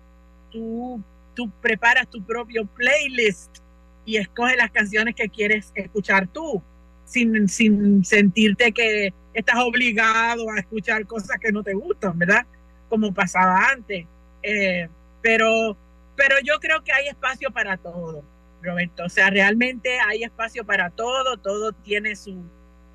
Tú, 0.50 1.02
tú 1.36 1.48
preparas 1.60 2.10
tu 2.10 2.24
propio 2.24 2.66
playlist 2.66 3.58
y 4.04 4.16
escoges 4.16 4.56
las 4.56 4.72
canciones 4.72 5.14
que 5.14 5.28
quieres 5.28 5.70
escuchar 5.74 6.26
tú, 6.28 6.62
sin, 7.04 7.48
sin 7.48 8.04
sentirte 8.04 8.72
que 8.72 9.12
estás 9.34 9.56
obligado 9.58 10.50
a 10.50 10.58
escuchar 10.58 11.06
cosas 11.06 11.38
que 11.38 11.52
no 11.52 11.62
te 11.62 11.74
gustan, 11.74 12.18
¿verdad? 12.18 12.46
Como 12.88 13.12
pasaba 13.12 13.68
antes. 13.70 14.06
Eh, 14.42 14.88
pero, 15.22 15.76
pero 16.16 16.36
yo 16.42 16.58
creo 16.58 16.82
que 16.82 16.92
hay 16.92 17.08
espacio 17.08 17.50
para 17.50 17.76
todo, 17.76 18.24
Roberto. 18.62 19.04
O 19.04 19.08
sea, 19.08 19.28
realmente 19.28 19.98
hay 20.00 20.24
espacio 20.24 20.64
para 20.64 20.90
todo, 20.90 21.36
todo 21.36 21.72
tiene 21.72 22.16
su, 22.16 22.42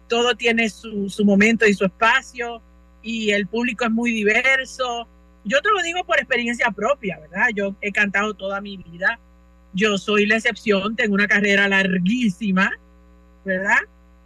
todo 0.08 0.36
tiene 0.36 0.70
su, 0.70 1.10
su 1.10 1.24
momento 1.24 1.68
y 1.68 1.74
su 1.74 1.86
espacio, 1.86 2.62
y 3.04 3.32
el 3.32 3.48
público 3.48 3.86
es 3.86 3.92
muy 3.92 4.12
diverso. 4.12 5.08
Yo 5.44 5.62
te 5.62 5.70
lo 5.70 5.82
digo 5.82 6.04
por 6.04 6.18
experiencia 6.18 6.72
propia, 6.72 7.20
¿verdad? 7.20 7.48
Yo 7.54 7.76
he 7.82 7.92
cantado 7.92 8.34
toda 8.34 8.62
mi 8.62 8.78
vida. 8.78 9.20
Yo 9.74 9.98
soy 9.98 10.26
la 10.26 10.36
excepción, 10.36 10.96
tengo 10.96 11.16
una 11.16 11.28
carrera 11.28 11.68
larguísima, 11.68 12.72
¿verdad? 13.46 13.80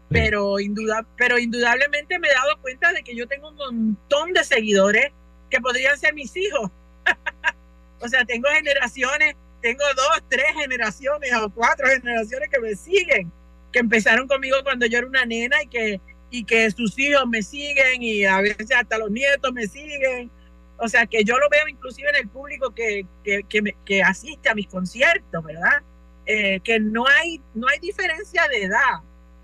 Pero, 0.10 0.60
induda, 0.60 1.06
pero 1.18 1.38
indudablemente 1.40 2.20
me 2.20 2.28
he 2.28 2.34
dado 2.34 2.60
cuenta 2.62 2.92
de 2.94 3.04
que 3.04 3.16
yo 3.16 3.28
tengo 3.28 3.50
un 3.50 3.56
montón 3.56 4.34
de 4.34 4.44
seguidores 4.44 5.12
que 5.50 5.62
podrían 5.62 5.98
ser 5.98 6.14
mis 6.14 6.36
hijos. 6.36 6.70
o 8.02 8.08
sea, 8.08 8.26
tengo 8.26 8.50
generaciones, 8.50 9.36
tengo 9.62 9.84
dos, 9.96 10.24
tres 10.30 10.48
generaciones 10.56 11.32
o 11.34 11.50
cuatro 11.50 11.88
generaciones 11.88 12.50
que 12.50 12.60
me 12.60 12.76
siguen, 12.76 13.32
que 13.72 13.80
empezaron 13.80 14.28
conmigo 14.28 14.58
cuando 14.64 14.86
yo 14.86 14.98
era 14.98 15.08
una 15.08 15.26
nena 15.26 15.62
y 15.64 15.68
que, 15.68 16.02
y 16.30 16.44
que 16.44 16.70
sus 16.72 16.98
hijos 17.00 17.28
me 17.28 17.42
siguen 17.42 18.02
y 18.02 18.26
a 18.26 18.42
veces 18.42 18.72
hasta 18.72 18.98
los 18.98 19.10
nietos 19.12 19.54
me 19.54 19.68
siguen. 19.68 20.30
O 20.78 20.88
sea, 20.90 21.06
que 21.06 21.24
yo 21.24 21.38
lo 21.38 21.50
veo 21.50 21.68
inclusive 21.68 22.10
en 22.10 22.16
el 22.18 22.28
público 22.28 22.74
que, 22.74 23.06
que, 23.24 23.46
que, 23.86 24.04
asiste 24.04 24.50
a 24.50 24.56
mis 24.56 24.68
conciertos, 24.68 25.44
¿verdad? 25.44 25.82
Eh, 26.26 26.60
que 26.62 26.80
no 26.80 27.06
hay, 27.08 27.42
no 27.54 27.68
hay 27.68 27.80
diferencia 27.80 28.48
de 28.50 28.64
edad. 28.64 29.00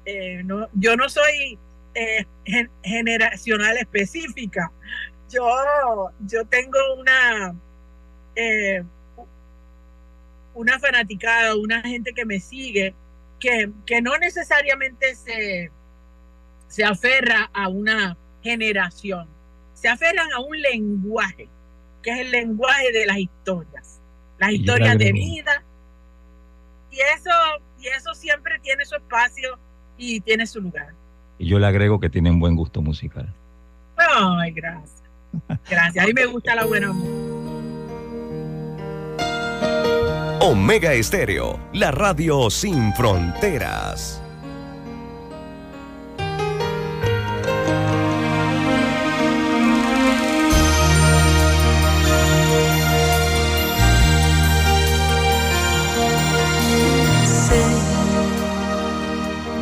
Eh, 0.06 0.42
no, 0.44 0.68
yo 0.74 0.96
no 0.96 1.08
soy 1.10 1.58
eh, 1.94 2.26
gen- 2.46 2.72
generacional 2.84 3.78
específica. 3.78 4.72
Yo, 5.30 6.12
yo 6.28 6.46
tengo 6.46 6.78
una, 6.98 7.56
una 10.54 10.80
fanaticada, 10.80 11.56
una 11.56 11.82
gente 11.82 12.14
que 12.14 12.26
me 12.26 12.40
sigue, 12.40 12.94
que, 13.40 13.72
que 13.86 14.02
no 14.02 14.18
necesariamente 14.18 15.16
se, 15.16 15.72
se 16.68 16.84
aferra 16.84 17.50
a 17.54 17.70
una 17.70 18.18
generación, 18.42 19.28
se 19.82 19.90
aferran 19.90 20.32
a 20.32 20.40
un 20.40 20.62
lenguaje, 20.62 21.50
que 22.04 22.12
es 22.12 22.20
el 22.20 22.30
lenguaje 22.30 22.92
de 22.92 23.08
las 23.08 23.18
historias, 23.18 24.00
las 24.38 24.52
historias 24.52 24.96
de 24.96 25.12
vida. 25.12 25.64
Y 26.92 27.00
eso, 27.16 27.32
y 27.80 27.88
eso 27.88 28.14
siempre 28.14 28.60
tiene 28.60 28.86
su 28.86 28.96
espacio 28.96 29.58
y 29.98 30.22
tiene 30.22 30.46
su 30.46 30.62
lugar. 30.62 30.94
Y 31.40 31.48
yo 31.48 31.58
le 31.58 31.66
agrego 31.66 32.00
que 32.00 32.12
tienen 32.12 32.40
buen 32.40 32.56
gusto 32.56 32.84
musical. 32.84 33.34
Ay, 33.98 34.52
gracias. 34.52 35.02
Gracias. 35.68 36.04
A 36.04 36.08
mí 36.08 36.14
me 36.14 36.26
gusta 36.26 36.54
la 36.54 36.66
buena 36.66 36.92
música. 36.92 37.32
Omega 40.42 40.94
Estéreo, 40.94 41.60
la 41.74 41.90
radio 41.90 42.52
sin 42.52 42.94
fronteras. 42.94 44.21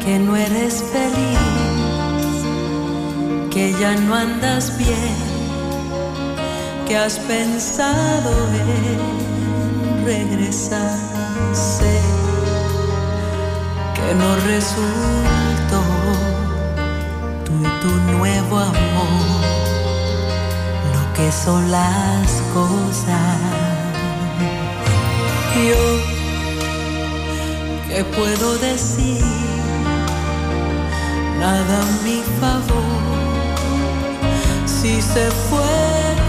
Que 0.09 0.17
no 0.17 0.35
eres 0.35 0.83
feliz, 0.91 2.35
que 3.51 3.71
ya 3.79 3.93
no 3.95 4.15
andas 4.15 4.75
bien, 4.75 5.17
que 6.87 6.97
has 6.97 7.19
pensado 7.19 8.31
en 8.65 10.05
regresar. 10.05 10.97
Sé 11.53 11.95
que 13.95 14.15
no 14.21 14.29
resultó 14.53 15.81
tú 17.45 17.53
y 17.67 17.71
tu 17.83 17.91
nuevo 18.17 18.57
amor 18.57 19.29
lo 20.95 21.03
que 21.13 21.31
son 21.31 21.69
las 21.69 22.27
cosas. 22.57 23.37
Yo 25.67 26.19
¿Qué 27.89 28.03
puedo 28.05 28.57
decir? 28.59 29.48
Nada 31.39 31.75
a 31.81 32.03
mi 32.03 32.19
favor. 32.39 32.99
Si 34.65 35.01
se 35.01 35.25
fue 35.47 35.75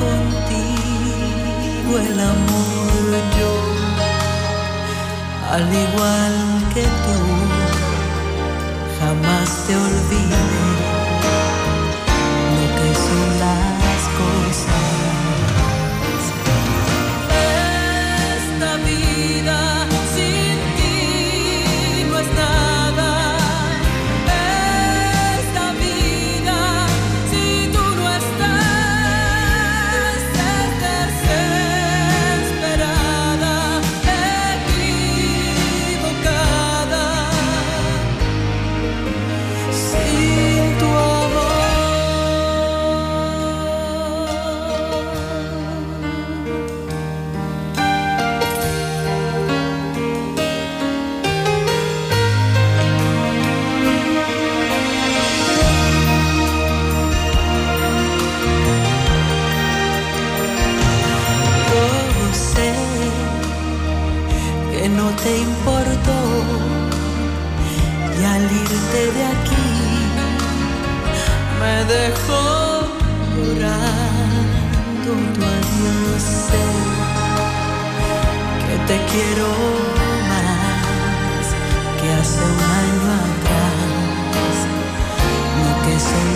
contigo 0.05 1.93
el 1.99 2.21
amor, 2.21 3.09
yo, 3.39 3.53
al 5.53 5.67
igual 5.87 6.35
que 6.75 6.85
tú, 7.05 7.19
jamás 8.99 9.49
te 9.67 9.73
olvidé 9.77 10.50
no 64.97 65.11
te 65.23 65.39
importó 65.39 66.21
y 68.19 68.25
al 68.25 68.43
irte 68.43 69.13
de 69.17 69.25
aquí 69.25 69.69
me 71.61 71.77
dejó 71.85 72.43
llorando 73.37 75.11
tu 75.35 75.41
adiós. 75.43 76.23
Sé 76.47 76.67
que 78.67 78.77
te 78.89 78.97
quiero 79.11 79.49
más 80.31 81.47
que 82.01 82.09
hace 82.19 82.41
un 82.53 82.61
año 82.81 83.03
atrás, 83.25 84.57
no 85.61 85.71
que 85.85 85.95
soy 86.01 86.31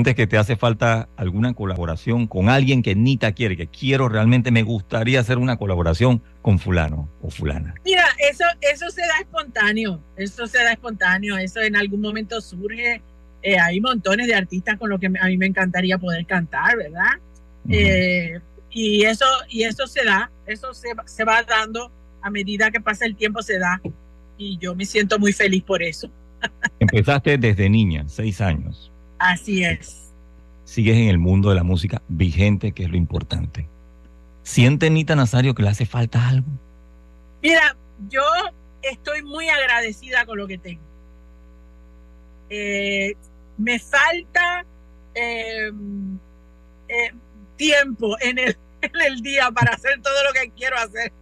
¿Sientes 0.00 0.14
que 0.14 0.26
te 0.26 0.38
hace 0.38 0.56
falta 0.56 1.10
alguna 1.18 1.52
colaboración 1.52 2.26
con 2.26 2.48
alguien 2.48 2.82
que 2.82 2.94
ni 2.94 3.18
te 3.18 3.30
quiere, 3.34 3.54
que 3.54 3.66
quiero 3.66 4.08
realmente, 4.08 4.50
me 4.50 4.62
gustaría 4.62 5.20
hacer 5.20 5.36
una 5.36 5.58
colaboración 5.58 6.22
con 6.40 6.58
fulano 6.58 7.10
o 7.20 7.28
fulana? 7.28 7.74
Mira, 7.84 8.06
eso, 8.18 8.44
eso 8.62 8.88
se 8.88 9.02
da 9.02 9.18
espontáneo, 9.20 10.02
eso 10.16 10.46
se 10.46 10.56
da 10.56 10.72
espontáneo, 10.72 11.36
eso 11.36 11.60
en 11.60 11.76
algún 11.76 12.00
momento 12.00 12.40
surge. 12.40 13.02
Eh, 13.42 13.58
hay 13.58 13.78
montones 13.82 14.26
de 14.26 14.34
artistas 14.34 14.78
con 14.78 14.88
los 14.88 14.98
que 14.98 15.08
a 15.08 15.26
mí 15.26 15.36
me 15.36 15.44
encantaría 15.44 15.98
poder 15.98 16.24
cantar, 16.24 16.78
¿verdad? 16.78 17.18
Ujú. 17.64 17.74
Eh, 17.74 18.40
y 18.70 19.04
eso 19.04 19.26
y 19.50 19.64
eso 19.64 19.86
se 19.86 20.02
da, 20.06 20.30
eso 20.46 20.72
se, 20.72 20.88
se 21.04 21.24
va 21.24 21.42
dando 21.42 21.92
a 22.22 22.30
medida 22.30 22.70
que 22.70 22.80
pasa 22.80 23.04
el 23.04 23.16
tiempo 23.16 23.42
se 23.42 23.58
da 23.58 23.82
y 24.38 24.56
yo 24.56 24.74
me 24.74 24.86
siento 24.86 25.18
muy 25.18 25.34
feliz 25.34 25.62
por 25.62 25.82
eso. 25.82 26.10
Empezaste 26.80 27.36
desde 27.36 27.68
niña, 27.68 28.06
seis 28.08 28.40
años. 28.40 28.90
Así 29.20 29.62
es. 29.62 30.10
Sigues 30.64 30.96
en 30.96 31.08
el 31.08 31.18
mundo 31.18 31.50
de 31.50 31.56
la 31.56 31.62
música 31.62 32.00
vigente, 32.08 32.72
que 32.72 32.84
es 32.84 32.90
lo 32.90 32.96
importante. 32.96 33.68
¿Siente 34.42 34.88
Nita 34.88 35.14
Nazario 35.14 35.54
que 35.54 35.62
le 35.62 35.68
hace 35.68 35.84
falta 35.84 36.26
algo? 36.26 36.48
Mira, 37.42 37.76
yo 38.08 38.22
estoy 38.82 39.22
muy 39.22 39.48
agradecida 39.50 40.24
con 40.24 40.38
lo 40.38 40.48
que 40.48 40.56
tengo. 40.56 40.82
Eh, 42.48 43.14
me 43.58 43.78
falta 43.78 44.64
eh, 45.14 45.70
eh, 46.88 47.12
tiempo 47.56 48.16
en 48.20 48.38
el, 48.38 48.56
en 48.80 49.00
el 49.06 49.20
día 49.20 49.50
para 49.50 49.74
hacer 49.74 50.00
todo 50.00 50.24
lo 50.24 50.32
que 50.32 50.50
quiero 50.50 50.78
hacer, 50.78 51.12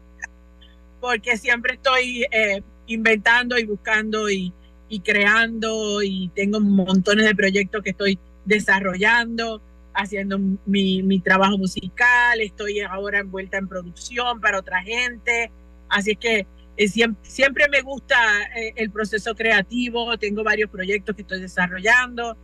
porque 1.00 1.36
siempre 1.36 1.74
estoy 1.74 2.24
eh, 2.30 2.62
inventando 2.86 3.58
y 3.58 3.64
buscando 3.64 4.30
y, 4.30 4.52
y 4.88 5.00
creando 5.00 6.02
y 6.02 6.30
tengo 6.34 6.60
montones 6.60 7.26
de 7.26 7.34
proyectos 7.34 7.82
que 7.82 7.90
estoy 7.90 8.18
desarrollando, 8.44 9.60
haciendo 9.94 10.38
mi, 10.64 11.02
mi 11.02 11.20
trabajo 11.20 11.58
musical, 11.58 12.40
estoy 12.40 12.80
ahora 12.80 13.20
envuelta 13.20 13.58
en 13.58 13.68
producción 13.68 14.40
para 14.40 14.58
otra 14.58 14.82
gente, 14.82 15.50
así 15.88 16.12
es 16.12 16.18
que 16.18 16.46
eh, 16.76 16.88
siempre, 16.88 17.28
siempre 17.28 17.68
me 17.68 17.82
gusta 17.82 18.16
eh, 18.56 18.72
el 18.76 18.90
proceso 18.90 19.34
creativo, 19.34 20.16
tengo 20.16 20.44
varios 20.44 20.70
proyectos 20.70 21.16
que 21.16 21.22
estoy 21.22 21.40
desarrollando 21.40 22.36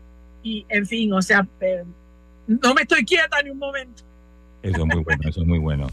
y 0.43 0.67
en 0.69 0.87
fin, 0.87 1.13
o 1.13 1.23
sea, 1.23 1.47
eh, 1.61 1.85
no 2.49 2.75
me 2.75 2.83
estoy 2.83 3.05
quieta 3.05 3.41
ni 3.43 3.51
un 3.51 3.59
momento. 3.59 4.03
Eso 4.63 4.79
es 4.79 4.87
muy 4.87 5.05
bueno, 5.05 5.29
eso 5.29 5.41
es 5.41 5.47
muy 5.47 5.59
bueno. 5.59 5.87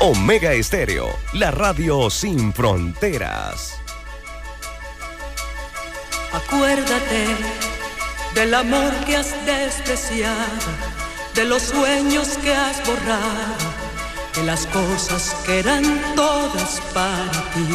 Omega 0.00 0.52
Estéreo, 0.52 1.08
la 1.34 1.50
radio 1.50 2.08
sin 2.10 2.52
fronteras. 2.52 3.83
Acuérdate 6.34 7.26
del 8.34 8.54
amor 8.54 8.92
que 9.06 9.16
has 9.16 9.32
despreciado, 9.46 10.68
de 11.32 11.44
los 11.44 11.62
sueños 11.62 12.28
que 12.42 12.52
has 12.52 12.84
borrado, 12.84 13.66
de 14.34 14.42
las 14.42 14.66
cosas 14.66 15.36
que 15.46 15.60
eran 15.60 15.84
todas 16.16 16.80
para 16.92 17.30
ti. 17.54 17.68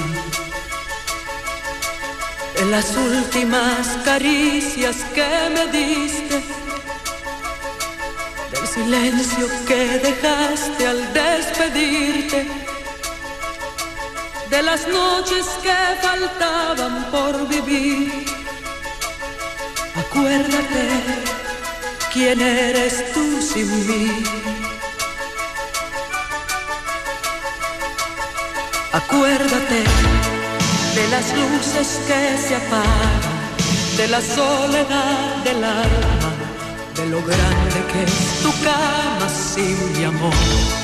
De 2.58 2.66
las 2.66 2.94
últimas 2.98 3.88
caricias 4.04 4.98
que 5.16 5.30
me 5.54 5.66
diste, 5.68 6.44
del 8.52 8.68
silencio 8.68 9.48
que 9.66 10.00
dejaste 10.00 10.86
al 10.86 11.14
despedirte 11.14 12.46
de 14.50 14.64
las 14.64 14.88
noches 14.88 15.46
que 15.62 15.72
faltaban 16.02 17.12
por 17.12 17.48
vivir. 17.48 18.39
Acuérdate 20.12 20.86
quién 22.12 22.42
eres 22.42 23.14
tú 23.14 23.42
sin 23.42 23.68
mí. 23.88 24.24
Acuérdate 28.92 29.84
de 30.96 31.08
las 31.10 31.26
luces 31.38 32.00
que 32.08 32.38
se 32.48 32.56
apagan, 32.56 33.22
de 33.98 34.08
la 34.08 34.22
soledad 34.22 35.44
del 35.44 35.64
alma, 35.64 36.32
de 36.96 37.06
lo 37.06 37.22
grande 37.22 37.80
que 37.92 38.04
es 38.04 38.42
tu 38.42 38.52
cama 38.64 39.30
sin 39.30 39.94
mi 39.94 40.06
amor 40.06 40.80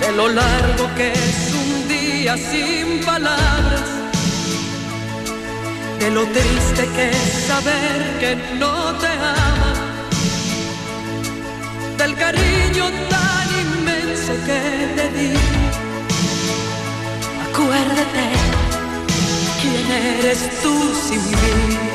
de 0.00 0.12
lo 0.12 0.28
largo 0.28 0.88
que 0.96 1.12
es 1.12 1.52
un 1.52 1.88
día 1.88 2.36
sin 2.36 3.04
palabras, 3.04 3.88
de 6.00 6.10
lo 6.10 6.24
triste 6.26 6.88
que 6.94 7.10
es 7.10 7.46
saber 7.46 7.98
que 8.20 8.36
no 8.58 8.74
te 9.02 9.08
ama, 9.08 9.72
del 11.98 12.14
cariño 12.16 12.84
tan 13.10 13.48
inmenso 13.66 14.32
que 14.46 14.60
te 14.96 15.08
di. 15.16 15.32
Acuérdate 17.50 18.58
¿Quién 19.60 19.90
eres 19.90 20.62
tú 20.62 20.74
sin 21.08 21.20
mí? 21.30 21.87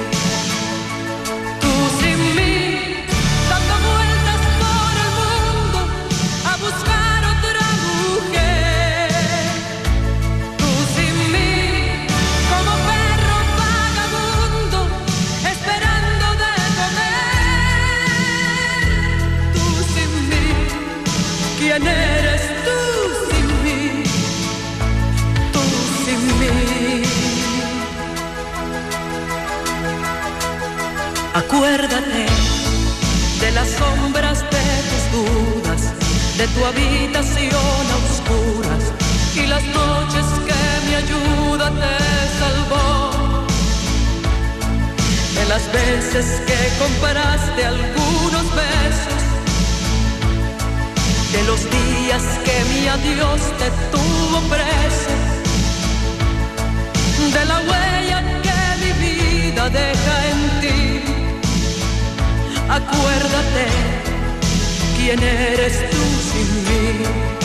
Las 33.63 33.71
sombras 33.71 34.39
de 34.55 34.65
tus 34.89 35.03
dudas, 35.17 35.81
de 36.37 36.47
tu 36.47 36.65
habitación 36.65 37.83
a 37.93 37.97
oscuras 38.09 38.83
y 39.35 39.45
las 39.47 39.63
noches 39.63 40.25
que 40.47 40.61
mi 40.85 40.93
ayuda 41.03 41.67
te 41.81 41.95
salvó. 42.41 43.45
De 45.37 45.45
las 45.45 45.63
veces 45.71 46.25
que 46.47 46.59
comparaste 46.83 47.65
algunos 47.65 48.45
besos, 48.63 49.23
de 51.31 51.43
los 51.49 51.61
días 51.77 52.23
que 52.45 52.55
mi 52.71 52.87
adiós 52.87 53.41
te 53.59 53.69
tuvo 53.93 54.39
preso, 54.53 55.13
de 57.37 57.45
la 57.45 57.59
huella 57.67 58.19
que 58.45 58.59
mi 58.81 58.91
vida 59.05 59.69
deja 59.69 60.15
en 60.31 60.61
ti. 60.61 60.82
Acuérdate 62.73 63.65
quién 64.97 65.21
eres 65.21 65.91
tú 65.91 66.03
sin 66.31 66.49
mí. 66.65 67.42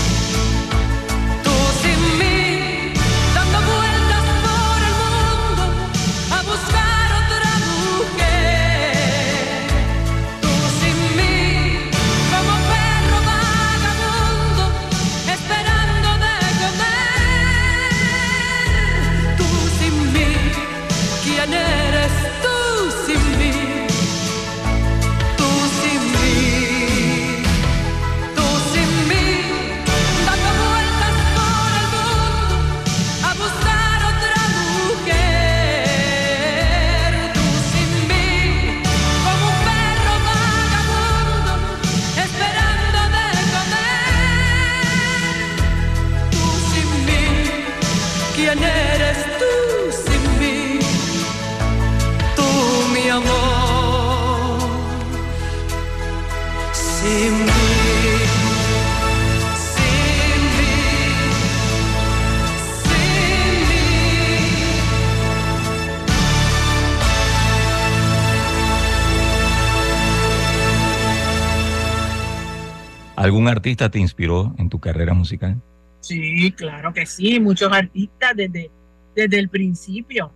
¿Algún 73.16 73.48
artista 73.48 73.90
te 73.90 73.98
inspiró 73.98 74.54
en 74.58 74.68
tu 74.68 74.78
carrera 74.78 75.12
musical? 75.12 75.56
Sí, 76.00 76.52
claro 76.52 76.92
que 76.92 77.04
sí, 77.04 77.40
muchos 77.40 77.72
artistas 77.72 78.32
desde, 78.36 78.70
desde 79.14 79.38
el 79.40 79.48
principio, 79.48 80.30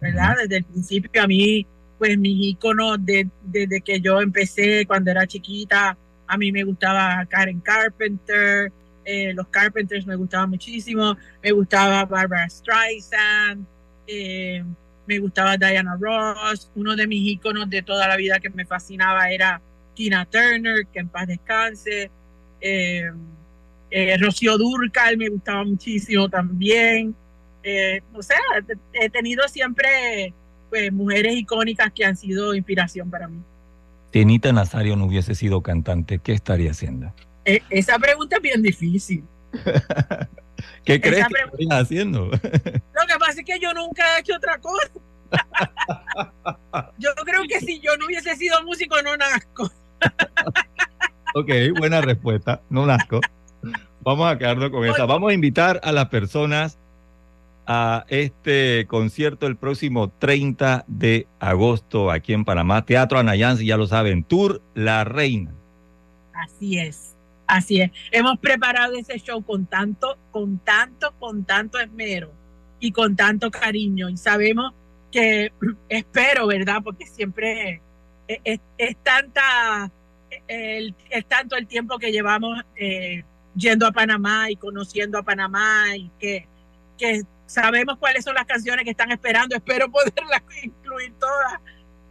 ¿verdad? 0.00 0.34
Desde 0.42 0.56
el 0.56 0.64
principio 0.64 1.22
a 1.22 1.26
mí, 1.28 1.64
pues 1.96 2.18
mis 2.18 2.48
íconos 2.48 2.98
de- 3.06 3.28
desde 3.44 3.80
que 3.80 4.00
yo 4.00 4.20
empecé 4.20 4.84
cuando 4.84 5.12
era 5.12 5.26
chiquita, 5.28 5.96
a 6.26 6.36
mí 6.36 6.52
me 6.52 6.64
gustaba 6.64 7.24
Karen 7.26 7.60
Carpenter, 7.60 8.72
eh, 9.04 9.32
los 9.34 9.48
Carpenters 9.48 10.06
me 10.06 10.16
gustaban 10.16 10.50
muchísimo, 10.50 11.16
me 11.42 11.50
gustaba 11.52 12.04
Barbara 12.04 12.48
Streisand, 12.48 13.66
eh, 14.06 14.64
me 15.06 15.18
gustaba 15.18 15.56
Diana 15.56 15.96
Ross, 16.00 16.70
uno 16.74 16.96
de 16.96 17.06
mis 17.06 17.32
íconos 17.32 17.68
de 17.68 17.82
toda 17.82 18.08
la 18.08 18.16
vida 18.16 18.40
que 18.40 18.48
me 18.50 18.64
fascinaba 18.64 19.30
era 19.30 19.60
Tina 19.94 20.24
Turner, 20.24 20.86
que 20.86 21.00
en 21.00 21.08
paz 21.08 21.26
descanse. 21.26 22.10
eh, 22.60 23.12
Rocío 24.18 24.58
Durcal 24.58 25.16
me 25.18 25.28
gustaba 25.28 25.64
muchísimo 25.64 26.28
también. 26.28 27.14
O 28.12 28.22
sea, 28.22 28.38
he 28.92 29.08
tenido 29.10 29.46
siempre 29.48 30.34
pues, 30.70 30.92
mujeres 30.92 31.36
icónicas 31.36 31.92
que 31.92 32.04
han 32.04 32.16
sido 32.16 32.54
inspiración 32.54 33.10
para 33.10 33.28
mí. 33.28 33.38
Si 34.14 34.20
Anita 34.20 34.52
Nazario 34.52 34.94
no 34.94 35.06
hubiese 35.06 35.34
sido 35.34 35.60
cantante, 35.60 36.20
¿qué 36.20 36.34
estaría 36.34 36.70
haciendo? 36.70 37.12
Eh, 37.44 37.60
esa 37.68 37.98
pregunta 37.98 38.36
es 38.36 38.42
bien 38.42 38.62
difícil. 38.62 39.24
¿Qué 40.84 41.00
crees 41.00 41.18
Esa 41.18 41.28
que 41.30 41.42
estaría 41.42 41.78
haciendo? 41.80 42.26
Lo 42.26 42.30
que 43.08 43.18
pasa 43.18 43.40
es 43.40 43.44
que 43.44 43.58
yo 43.58 43.74
nunca 43.74 44.16
he 44.16 44.20
hecho 44.20 44.36
otra 44.36 44.60
cosa. 44.60 44.88
yo 46.98 47.10
creo 47.24 47.42
que 47.48 47.58
si 47.58 47.80
yo 47.80 47.96
no 47.96 48.06
hubiese 48.06 48.36
sido 48.36 48.62
músico, 48.62 49.02
no 49.02 49.16
nazco. 49.16 49.68
ok, 51.34 51.50
buena 51.76 52.00
respuesta. 52.00 52.62
No 52.70 52.86
nazco. 52.86 53.20
Vamos 54.02 54.32
a 54.32 54.38
quedarnos 54.38 54.70
con 54.70 54.86
esa. 54.86 55.06
Vamos 55.06 55.32
a 55.32 55.34
invitar 55.34 55.80
a 55.82 55.90
las 55.90 56.06
personas 56.06 56.78
a 57.66 58.04
este 58.08 58.86
concierto 58.86 59.46
el 59.46 59.56
próximo 59.56 60.10
30 60.10 60.84
de 60.86 61.26
agosto 61.40 62.10
aquí 62.10 62.32
en 62.32 62.44
Panamá. 62.44 62.84
Teatro 62.84 63.18
Anayansi, 63.18 63.66
ya 63.66 63.76
lo 63.76 63.86
saben. 63.86 64.24
Tour 64.24 64.62
La 64.74 65.04
Reina. 65.04 65.52
Así 66.34 66.78
es, 66.78 67.16
así 67.46 67.80
es. 67.80 67.90
Hemos 68.12 68.38
preparado 68.38 68.94
ese 68.94 69.18
show 69.18 69.42
con 69.42 69.66
tanto, 69.66 70.18
con 70.30 70.58
tanto, 70.58 71.12
con 71.18 71.44
tanto 71.44 71.78
esmero 71.78 72.32
y 72.80 72.92
con 72.92 73.16
tanto 73.16 73.50
cariño. 73.50 74.08
Y 74.10 74.16
sabemos 74.16 74.72
que, 75.10 75.52
espero, 75.88 76.46
¿verdad? 76.46 76.78
Porque 76.82 77.06
siempre 77.06 77.80
es, 78.28 78.40
es- 78.44 78.60
es 78.78 78.96
tanta, 79.02 79.90
el, 80.48 80.94
es 81.10 81.24
tanto 81.26 81.56
el 81.56 81.66
tiempo 81.66 81.98
que 81.98 82.10
llevamos 82.12 82.60
eh, 82.76 83.24
yendo 83.56 83.86
a 83.86 83.92
Panamá 83.92 84.50
y 84.50 84.56
conociendo 84.56 85.16
a 85.18 85.22
Panamá 85.22 85.96
y 85.96 86.10
que, 86.18 86.46
que 86.98 87.22
sabemos 87.46 87.98
cuáles 87.98 88.24
son 88.24 88.34
las 88.34 88.46
canciones 88.46 88.84
que 88.84 88.90
están 88.90 89.10
esperando. 89.10 89.56
Espero 89.56 89.90
poderlas 89.90 90.42
incluir 90.62 91.12
todas. 91.18 91.60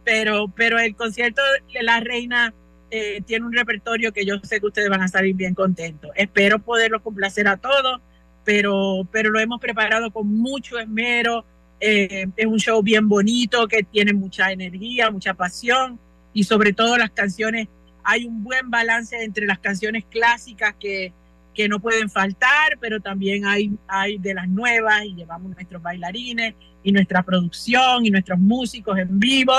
Pero, 0.04 0.48
pero 0.48 0.78
el 0.78 0.94
concierto 0.96 1.40
de 1.72 1.82
La 1.82 2.00
Reina 2.00 2.52
eh, 2.90 3.22
tiene 3.26 3.46
un 3.46 3.52
repertorio 3.52 4.12
que 4.12 4.26
yo 4.26 4.38
sé 4.42 4.60
que 4.60 4.66
ustedes 4.66 4.90
van 4.90 5.02
a 5.02 5.08
salir 5.08 5.34
bien 5.34 5.54
contentos. 5.54 6.10
Espero 6.14 6.58
poderlo 6.58 7.02
complacer 7.02 7.48
a 7.48 7.56
todos, 7.56 8.00
pero, 8.44 9.08
pero 9.10 9.30
lo 9.30 9.40
hemos 9.40 9.60
preparado 9.60 10.10
con 10.10 10.28
mucho 10.28 10.78
esmero. 10.78 11.44
Eh, 11.80 12.26
es 12.36 12.46
un 12.46 12.58
show 12.58 12.82
bien 12.82 13.08
bonito 13.08 13.66
que 13.66 13.82
tiene 13.82 14.12
mucha 14.12 14.52
energía, 14.52 15.10
mucha 15.10 15.34
pasión 15.34 15.98
y 16.32 16.44
sobre 16.44 16.72
todo 16.72 16.98
las 16.98 17.10
canciones, 17.10 17.68
hay 18.02 18.26
un 18.26 18.44
buen 18.44 18.70
balance 18.70 19.22
entre 19.22 19.46
las 19.46 19.58
canciones 19.60 20.04
clásicas 20.04 20.74
que, 20.78 21.12
que 21.54 21.68
no 21.68 21.80
pueden 21.80 22.10
faltar, 22.10 22.76
pero 22.80 23.00
también 23.00 23.46
hay, 23.46 23.72
hay 23.86 24.18
de 24.18 24.34
las 24.34 24.48
nuevas 24.48 25.04
y 25.04 25.14
llevamos 25.14 25.54
nuestros 25.54 25.80
bailarines 25.80 26.54
y 26.82 26.92
nuestra 26.92 27.22
producción 27.22 28.04
y 28.04 28.10
nuestros 28.10 28.38
músicos 28.38 28.98
en 28.98 29.18
vivo. 29.18 29.54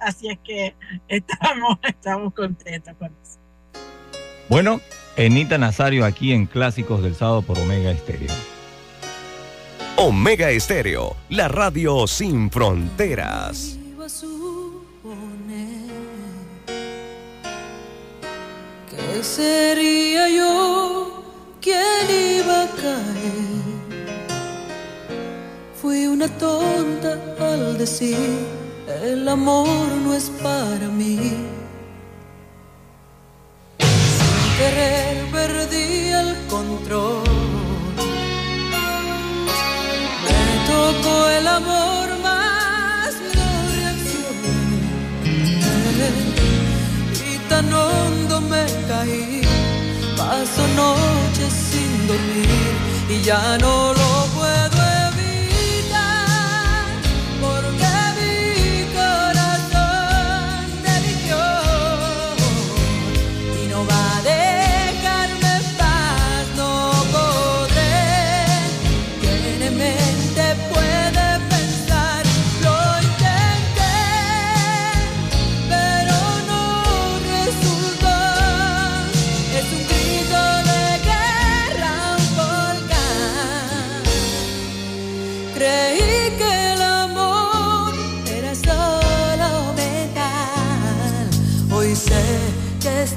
Así 0.00 0.28
es 0.28 0.38
que 0.44 0.74
estamos, 1.08 1.78
estamos 1.82 2.34
contentos 2.34 2.94
con 2.98 3.08
eso. 3.22 3.38
Bueno, 4.48 4.80
Enita 5.16 5.58
Nazario 5.58 6.04
aquí 6.04 6.32
en 6.32 6.46
Clásicos 6.46 7.02
del 7.02 7.14
Sábado 7.14 7.42
por 7.42 7.58
Omega 7.58 7.90
Estéreo. 7.90 8.32
Omega 9.96 10.50
Estéreo, 10.50 11.16
la 11.28 11.48
radio 11.48 12.06
sin 12.06 12.50
fronteras. 12.50 13.78
Que 19.14 19.22
sería 19.22 20.28
yo 20.28 21.22
quien 21.60 22.06
iba 22.10 22.64
a 22.64 22.68
caer. 22.82 23.62
Fui 25.80 26.06
una 26.08 26.28
tonta 26.28 27.12
al 27.38 27.78
decir 27.78 28.18
el 29.04 29.28
amor 29.28 29.86
no 30.04 30.14
es 30.14 30.30
para 30.42 30.88
mí. 30.88 31.18
Sin 33.78 34.56
querer 34.58 35.23
Paso 50.16 50.62
noches 50.76 51.52
sin 51.52 52.06
dormir 52.06 52.48
y 53.08 53.22
ya 53.22 53.58
no 53.58 53.92
lo 53.92 54.03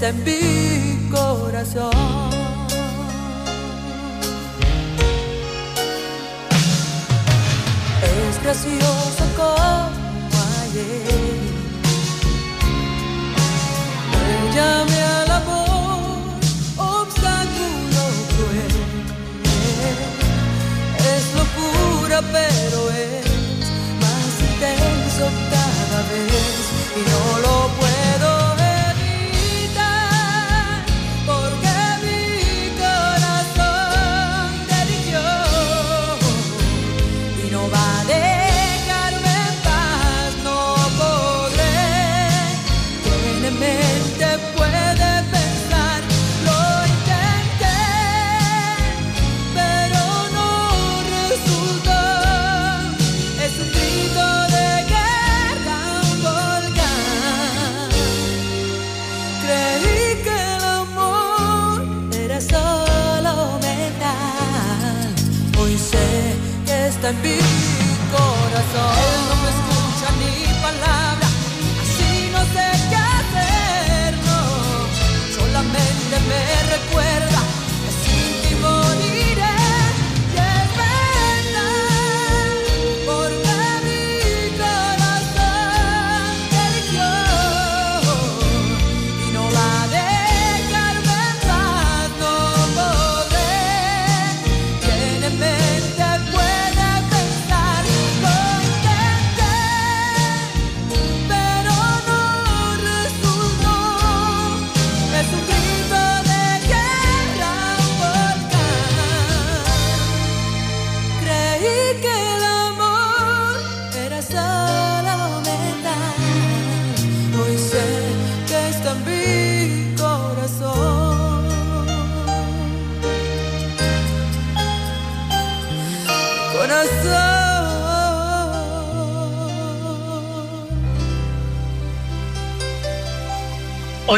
en 0.10 0.24
mi 0.24 1.10
corazón. 1.10 1.92
Es 8.04 8.44
gracioso 8.44 9.17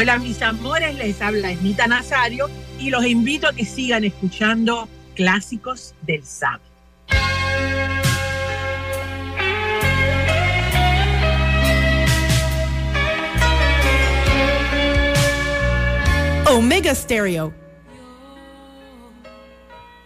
Hola 0.00 0.16
mis 0.16 0.40
amores, 0.40 0.94
les 0.94 1.20
habla 1.20 1.50
Esmita 1.50 1.86
Nazario 1.86 2.48
y 2.78 2.88
los 2.88 3.04
invito 3.04 3.48
a 3.48 3.52
que 3.52 3.66
sigan 3.66 4.02
escuchando 4.02 4.88
clásicos 5.14 5.94
del 6.00 6.24
sábado. 6.24 6.62
Omega 16.46 16.94
Stereo. 16.94 17.52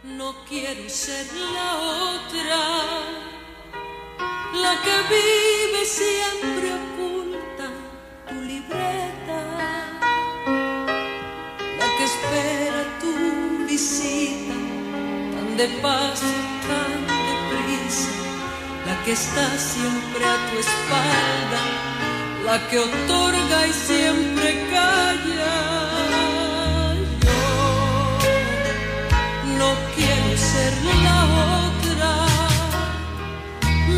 No 0.02 0.34
quiero 0.48 0.88
ser 0.88 1.24
la 1.54 1.72
otra, 2.16 2.56
la 4.60 4.82
que 4.82 5.14
vive 5.14 5.84
siempre 5.84 6.93
de 15.56 15.68
paso, 15.80 16.26
tan 16.66 16.92
deprisa, 17.06 18.10
la 18.86 18.94
que 19.04 19.12
está 19.12 19.56
siempre 19.56 20.24
a 20.24 20.36
tu 20.50 20.58
espalda, 20.58 21.60
la 22.44 22.68
que 22.68 22.78
otorga 22.80 23.66
y 23.68 23.72
siempre 23.72 24.66
calla. 24.72 25.54
Yo 27.22 27.40
no 29.58 29.70
quiero 29.94 30.36
ser 30.36 30.72
la 31.04 31.18
otra. 31.68 32.10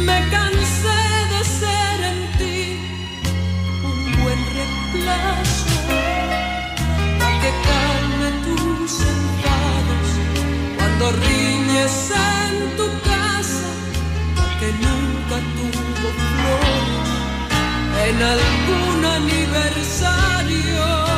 Me 0.04 0.18
cansé 0.30 1.00
de 1.32 1.40
ser 1.60 1.96
en 2.12 2.20
ti 2.38 2.60
un 3.82 3.98
buen 4.22 4.40
reemplazo. 4.54 5.66
La 7.20 7.28
que 7.40 7.50
calme 7.68 8.28
tus 8.44 9.00
enfados 9.00 9.55
cuando 10.98 11.12
riñes 11.12 12.10
en 12.10 12.76
tu 12.76 12.86
casa. 13.08 13.68
Que 14.60 14.68
nunca 14.72 15.36
tuvo 15.56 16.08
flores 16.30 17.08
en 18.08 18.16
algún 18.22 19.04
aniversario. 19.04 21.15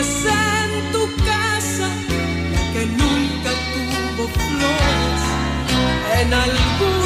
En 0.00 0.92
tu 0.92 1.06
casa, 1.24 1.88
la 2.52 2.72
que 2.72 2.86
nunca 2.86 3.50
tuvo 3.74 4.28
flores. 4.28 5.22
En 6.20 6.32
algún 6.32 6.97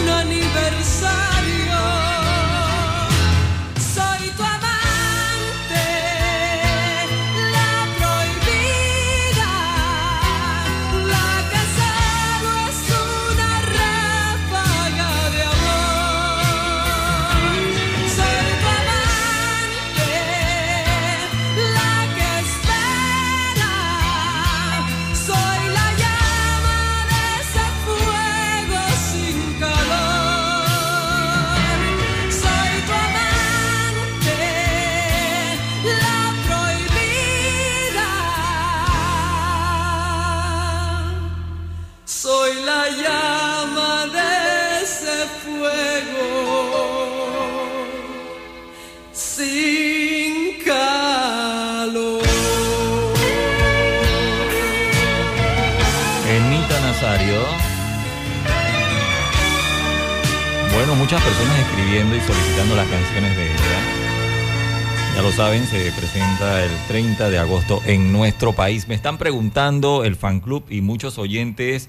se 65.72 65.90
presenta 65.92 66.62
el 66.62 66.70
30 66.86 67.30
de 67.30 67.38
agosto 67.38 67.80
en 67.86 68.12
nuestro 68.12 68.52
país. 68.52 68.88
Me 68.88 68.94
están 68.94 69.16
preguntando 69.16 70.04
el 70.04 70.16
fan 70.16 70.40
club 70.40 70.66
y 70.68 70.82
muchos 70.82 71.16
oyentes 71.16 71.88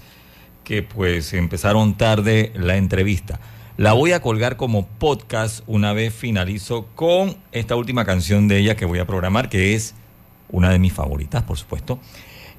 que 0.64 0.82
pues 0.82 1.34
empezaron 1.34 1.94
tarde 1.94 2.50
la 2.54 2.78
entrevista. 2.78 3.40
La 3.76 3.92
voy 3.92 4.12
a 4.12 4.22
colgar 4.22 4.56
como 4.56 4.86
podcast 4.86 5.62
una 5.66 5.92
vez 5.92 6.14
finalizo 6.14 6.86
con 6.94 7.36
esta 7.52 7.76
última 7.76 8.06
canción 8.06 8.48
de 8.48 8.60
ella 8.60 8.74
que 8.74 8.86
voy 8.86 9.00
a 9.00 9.06
programar, 9.06 9.50
que 9.50 9.74
es 9.74 9.94
una 10.48 10.70
de 10.70 10.78
mis 10.78 10.94
favoritas, 10.94 11.42
por 11.42 11.58
supuesto. 11.58 11.98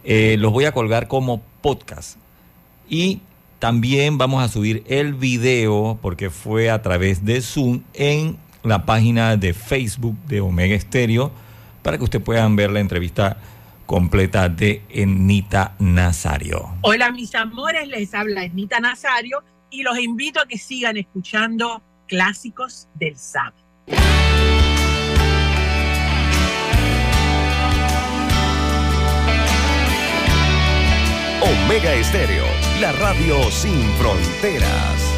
Eh, 0.04 0.36
los 0.38 0.52
voy 0.52 0.66
a 0.66 0.74
colgar 0.74 1.08
como 1.08 1.42
podcast. 1.62 2.20
Y 2.88 3.22
también 3.58 4.20
vamos 4.20 4.44
a 4.44 4.48
subir 4.48 4.84
el 4.86 5.16
video, 5.16 5.98
porque 6.04 6.30
fue 6.30 6.70
a 6.70 6.84
través 6.84 7.26
de 7.26 7.42
Zoom, 7.42 7.82
en 7.96 8.38
la 8.66 8.86
página 8.86 9.38
de 9.38 9.54
Facebook 9.54 10.18
de 10.26 10.42
Omega 10.42 10.76
Estéreo, 10.76 11.32
para 11.82 11.98
que 11.98 12.04
ustedes 12.04 12.24
puedan 12.24 12.56
ver 12.56 12.72
la 12.72 12.80
entrevista 12.80 13.38
completa 13.86 14.50
de 14.50 14.82
Enita 14.90 15.76
Nazario. 15.80 16.70
Hola 16.82 17.12
mis 17.12 17.36
amores, 17.36 17.88
les 17.88 18.14
habla 18.14 18.44
Esnita 18.44 18.80
Nazario 18.80 19.44
y 19.70 19.84
los 19.84 20.00
invito 20.00 20.42
a 20.42 20.48
que 20.48 20.58
sigan 20.58 20.98
escuchando 20.98 21.84
clásicos 22.08 22.88
del 22.96 23.16
sábado. 23.16 23.64
Omega 31.42 31.94
Estéreo, 31.94 32.46
la 32.82 32.92
radio 32.94 33.52
sin 33.52 33.80
fronteras. 34.00 35.16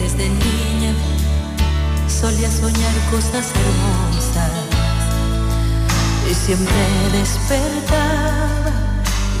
Desde 0.00 0.28
niña 0.28 0.87
solía 2.20 2.50
soñar 2.50 2.94
cosas 3.12 3.46
hermosas 3.54 4.50
y 6.28 6.34
siempre 6.34 6.74
despertaba 7.12 8.72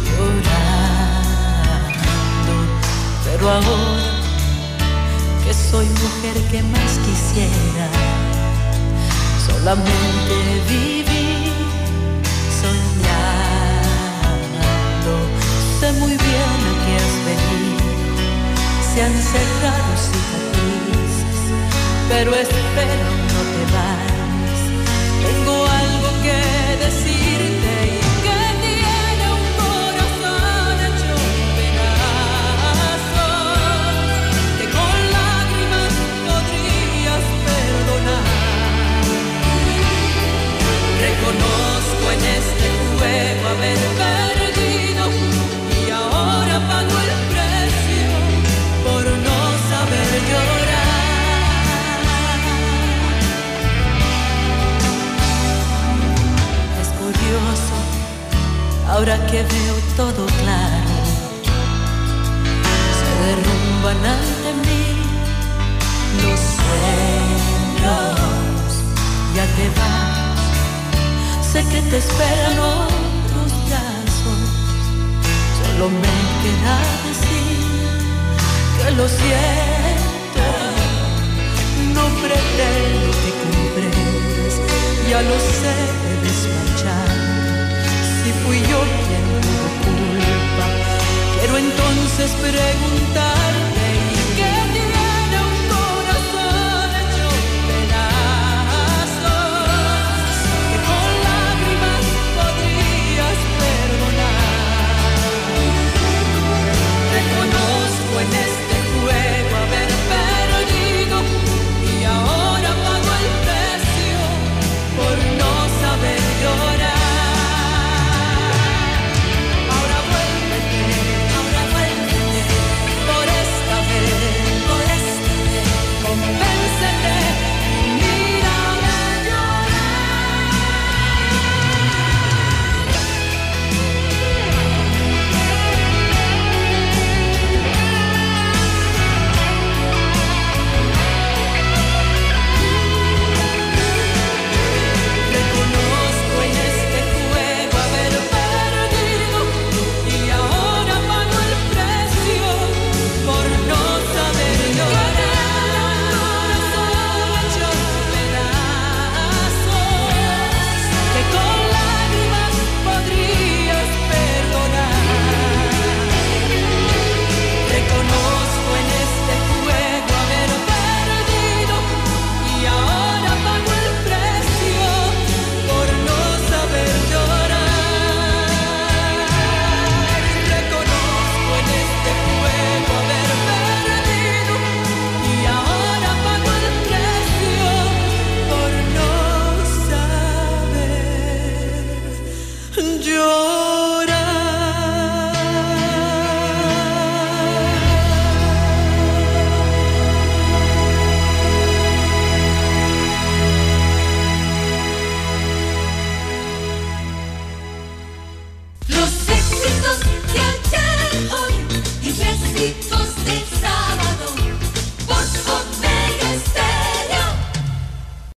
llorando. 0.04 1.34
Pero 3.24 3.44
ahora 3.50 4.12
que 5.44 5.52
soy 5.54 5.86
mujer 5.86 6.36
que 6.50 6.62
más 6.62 6.92
quisiera 7.06 7.88
solamente 9.46 10.34
vivir 10.68 11.52
soñando. 12.60 13.02
Sé 15.80 15.88
muy 15.94 16.14
bien 16.26 16.58
a 16.70 16.74
qué 16.84 16.92
has 17.02 17.16
venido, 17.28 17.86
se 18.94 18.98
han 19.02 19.14
cerrado 19.14 19.92
cicatrices, 19.96 20.47
pero 22.08 22.34
espera, 22.34 22.96
no 23.32 23.40
te 23.52 23.62
vayas. 23.74 24.60
Tengo 25.24 25.56
algo 25.66 26.08
que 26.22 26.38
decirte 26.84 27.37